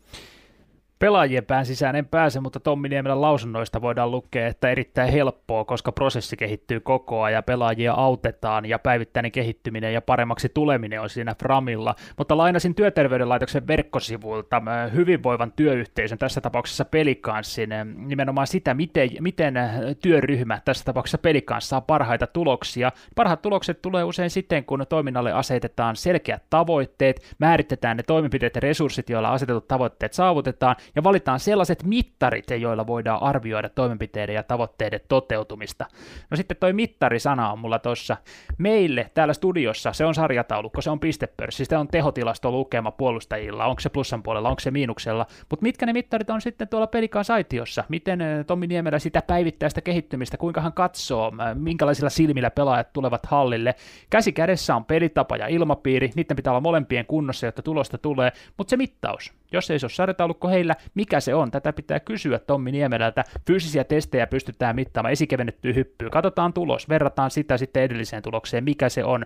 Pelaajien 1.00 1.44
pään 1.44 1.66
sisään 1.66 1.96
en 1.96 2.06
pääse, 2.06 2.40
mutta 2.40 2.60
Tommi 2.60 2.88
Niemelän 2.88 3.20
lausunnoista 3.20 3.82
voidaan 3.82 4.10
lukea, 4.10 4.46
että 4.46 4.70
erittäin 4.70 5.12
helppoa, 5.12 5.64
koska 5.64 5.92
prosessi 5.92 6.36
kehittyy 6.36 6.80
koko 6.80 7.22
ajan 7.22 7.34
ja 7.34 7.42
pelaajia 7.42 7.92
autetaan 7.92 8.66
ja 8.66 8.78
päivittäinen 8.78 9.32
kehittyminen 9.32 9.94
ja 9.94 10.02
paremmaksi 10.02 10.48
tuleminen 10.48 11.00
on 11.00 11.10
siinä 11.10 11.34
framilla. 11.34 11.94
Mutta 12.18 12.36
lainasin 12.36 12.74
työterveydenlaitoksen 12.74 13.66
verkkosivuilta 13.66 14.62
hyvinvoivan 14.94 15.52
työyhteisön, 15.52 16.18
tässä 16.18 16.40
tapauksessa 16.40 16.84
pelikanssin, 16.84 17.70
nimenomaan 17.96 18.46
sitä, 18.46 18.74
miten, 18.74 19.10
miten 19.20 19.54
työryhmä, 20.02 20.60
tässä 20.64 20.84
tapauksessa 20.84 21.18
pelikans, 21.18 21.68
saa 21.68 21.80
parhaita 21.80 22.26
tuloksia. 22.26 22.92
Parhaat 23.16 23.42
tulokset 23.42 23.82
tulee 23.82 24.04
usein 24.04 24.30
sitten, 24.30 24.64
kun 24.64 24.86
toiminnalle 24.88 25.32
asetetaan 25.32 25.96
selkeät 25.96 26.42
tavoitteet, 26.50 27.36
määritetään 27.38 27.96
ne 27.96 28.02
toimenpiteet 28.02 28.54
ja 28.54 28.60
resurssit, 28.60 29.10
joilla 29.10 29.32
asetetut 29.32 29.68
tavoitteet 29.68 30.12
saavutetaan, 30.12 30.76
ja 30.94 31.03
valitaan 31.05 31.40
sellaiset 31.40 31.85
mittarit, 31.85 32.50
joilla 32.61 32.87
voidaan 32.87 33.22
arvioida 33.22 33.68
toimenpiteiden 33.68 34.35
ja 34.35 34.42
tavoitteiden 34.42 35.00
toteutumista. 35.09 35.87
No 36.31 36.37
sitten 36.37 36.57
toi 36.57 36.72
mittarisana 36.72 37.53
on 37.53 37.59
mulla 37.59 37.79
tuossa. 37.79 38.16
Meille 38.59 39.11
täällä 39.14 39.35
studiossa 39.35 39.92
se 39.92 40.05
on 40.05 40.14
sarjataulukko, 40.14 40.81
se 40.81 40.90
on 40.90 41.00
pistepörssi, 41.00 41.64
se 41.64 41.76
on 41.76 41.88
tehotilasto 41.88 42.50
lukema 42.50 42.90
puolustajilla, 42.90 43.66
onko 43.66 43.81
se 43.81 43.88
plussan 43.88 44.22
puolella, 44.22 44.48
onko 44.48 44.61
se 44.61 44.70
miinuksella, 44.70 45.26
mutta 45.50 45.62
mitkä 45.62 45.87
ne 45.87 45.92
mittarit 45.92 46.31
on 46.31 46.40
sitten 46.40 46.68
tuolla 46.68 46.87
pelikaan 46.87 47.24
saitiossa? 47.24 47.85
Miten 47.88 48.20
eh, 48.20 48.46
Tommi 48.46 48.66
Niemelä 48.66 48.98
sitä 48.98 49.22
päivittäistä 49.22 49.81
kehittymistä, 49.81 50.37
kuinka 50.37 50.61
hän 50.61 50.72
katsoo, 50.72 51.33
minkälaisilla 51.55 52.11
silmillä 52.11 52.50
pelaajat 52.50 52.92
tulevat 52.92 53.26
hallille. 53.26 53.74
Käsi 54.11 54.33
kädessä 54.33 54.76
on 54.76 54.85
pelitapa 54.85 55.37
ja 55.37 55.46
ilmapiiri, 55.46 56.11
niiden 56.16 56.37
pitää 56.37 56.50
olla 56.50 56.61
molempien 56.61 57.07
kunnossa, 57.07 57.46
jotta 57.46 57.62
tulosta 57.62 57.98
tulee, 57.98 58.33
mutta 58.59 58.70
se 58.70 58.76
mittaus, 58.76 59.39
jos 59.52 59.70
ei 59.70 59.78
se 59.78 59.86
ole 59.86 59.90
sarjataulukko 59.90 60.48
heillä, 60.48 60.76
mikä 60.94 61.20
se 61.20 61.34
on? 61.34 61.50
Tätä 61.50 61.72
pitää 61.72 62.00
kysyä 62.00 62.38
Tommi 62.38 62.72
Niemelältä. 62.72 63.24
Fyysisiä 63.46 63.84
testejä 63.84 64.26
pystytään 64.26 64.76
mittaamaan, 64.76 65.12
esikevennettyä 65.12 65.72
hyppyä. 65.72 66.10
Katsotaan 66.10 66.52
tulos, 66.52 66.88
verrataan 66.88 67.30
sitä 67.30 67.56
sitten 67.56 67.82
edelliseen 67.82 68.22
tulokseen, 68.22 68.64
mikä 68.64 68.88
se 68.88 69.04
on. 69.04 69.24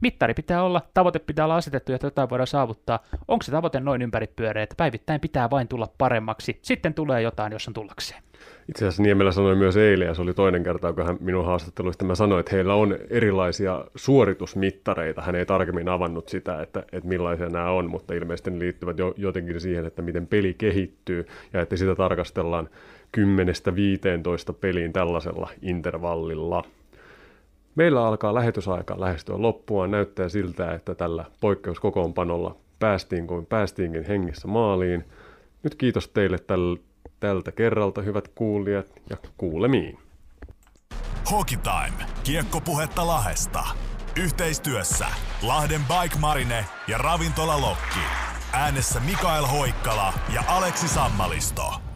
Mittari 0.00 0.34
pitää 0.34 0.62
olla, 0.62 0.82
tavoite 0.94 1.18
pitää 1.18 1.44
olla 1.44 1.56
asetettu, 1.56 1.92
että 1.92 2.06
jotain 2.06 2.30
voidaan 2.30 2.46
saavuttaa. 2.46 2.98
Onko 3.28 3.42
se 3.42 3.52
tavoite 3.52 3.80
noin 3.80 4.02
ympäripyöreä, 4.02 4.62
että 4.62 4.74
päivittäin 4.76 5.20
pitää 5.20 5.50
vain 5.50 5.68
tulla 5.68 5.88
paremmaksi, 5.98 6.58
sitten 6.62 6.94
tulee 6.94 7.22
jotain, 7.22 7.52
jos 7.52 7.68
on 7.68 7.74
tullakseen. 7.74 8.27
Itse 8.68 8.84
asiassa 8.84 9.02
Niemelä 9.02 9.32
sanoi 9.32 9.56
myös 9.56 9.76
eilen, 9.76 10.06
ja 10.06 10.14
se 10.14 10.22
oli 10.22 10.34
toinen 10.34 10.62
kerta, 10.62 10.92
kun 10.92 11.06
hän 11.06 11.16
minun 11.20 11.44
haastatteluista 11.44 12.04
mä 12.04 12.14
sanoin, 12.14 12.40
että 12.40 12.56
heillä 12.56 12.74
on 12.74 12.98
erilaisia 13.10 13.84
suoritusmittareita. 13.94 15.22
Hän 15.22 15.34
ei 15.34 15.46
tarkemmin 15.46 15.88
avannut 15.88 16.28
sitä, 16.28 16.62
että, 16.62 16.84
että 16.92 17.08
millaisia 17.08 17.48
nämä 17.48 17.70
on, 17.70 17.90
mutta 17.90 18.14
ilmeisesti 18.14 18.50
ne 18.50 18.58
liittyvät 18.58 18.98
jo, 18.98 19.14
jotenkin 19.16 19.60
siihen, 19.60 19.84
että 19.84 20.02
miten 20.02 20.26
peli 20.26 20.54
kehittyy, 20.54 21.26
ja 21.52 21.60
että 21.60 21.76
sitä 21.76 21.94
tarkastellaan 21.94 22.68
10-15 23.16 23.20
peliin 24.60 24.92
tällaisella 24.92 25.50
intervallilla. 25.62 26.64
Meillä 27.74 28.06
alkaa 28.06 28.34
lähetysaika 28.34 29.00
lähestyä 29.00 29.42
loppua. 29.42 29.86
Näyttää 29.86 30.28
siltä, 30.28 30.74
että 30.74 30.94
tällä 30.94 31.24
poikkeuskokoonpanolla 31.40 32.56
päästiin 32.78 33.26
kuin 33.26 33.46
päästiinkin 33.46 34.04
hengissä 34.04 34.48
maaliin. 34.48 35.04
Nyt 35.62 35.74
kiitos 35.74 36.08
teille 36.08 36.38
täl, 36.38 36.76
tältä 37.20 37.52
kerralta, 37.52 38.02
hyvät 38.02 38.28
kuulijat, 38.28 38.86
ja 39.10 39.16
kuulemiin. 39.36 39.98
Hockey 41.30 41.58
Time. 41.58 42.06
Kiekkopuhetta 42.24 43.06
Lahesta. 43.06 43.64
Yhteistyössä 44.16 45.06
Lahden 45.42 45.80
Bike 45.84 46.18
Marine 46.18 46.64
ja 46.88 46.98
Ravintola 46.98 47.60
Lokki. 47.60 48.00
Äänessä 48.52 49.00
Mikael 49.00 49.46
Hoikkala 49.46 50.12
ja 50.34 50.44
Aleksi 50.48 50.88
Sammalisto. 50.88 51.87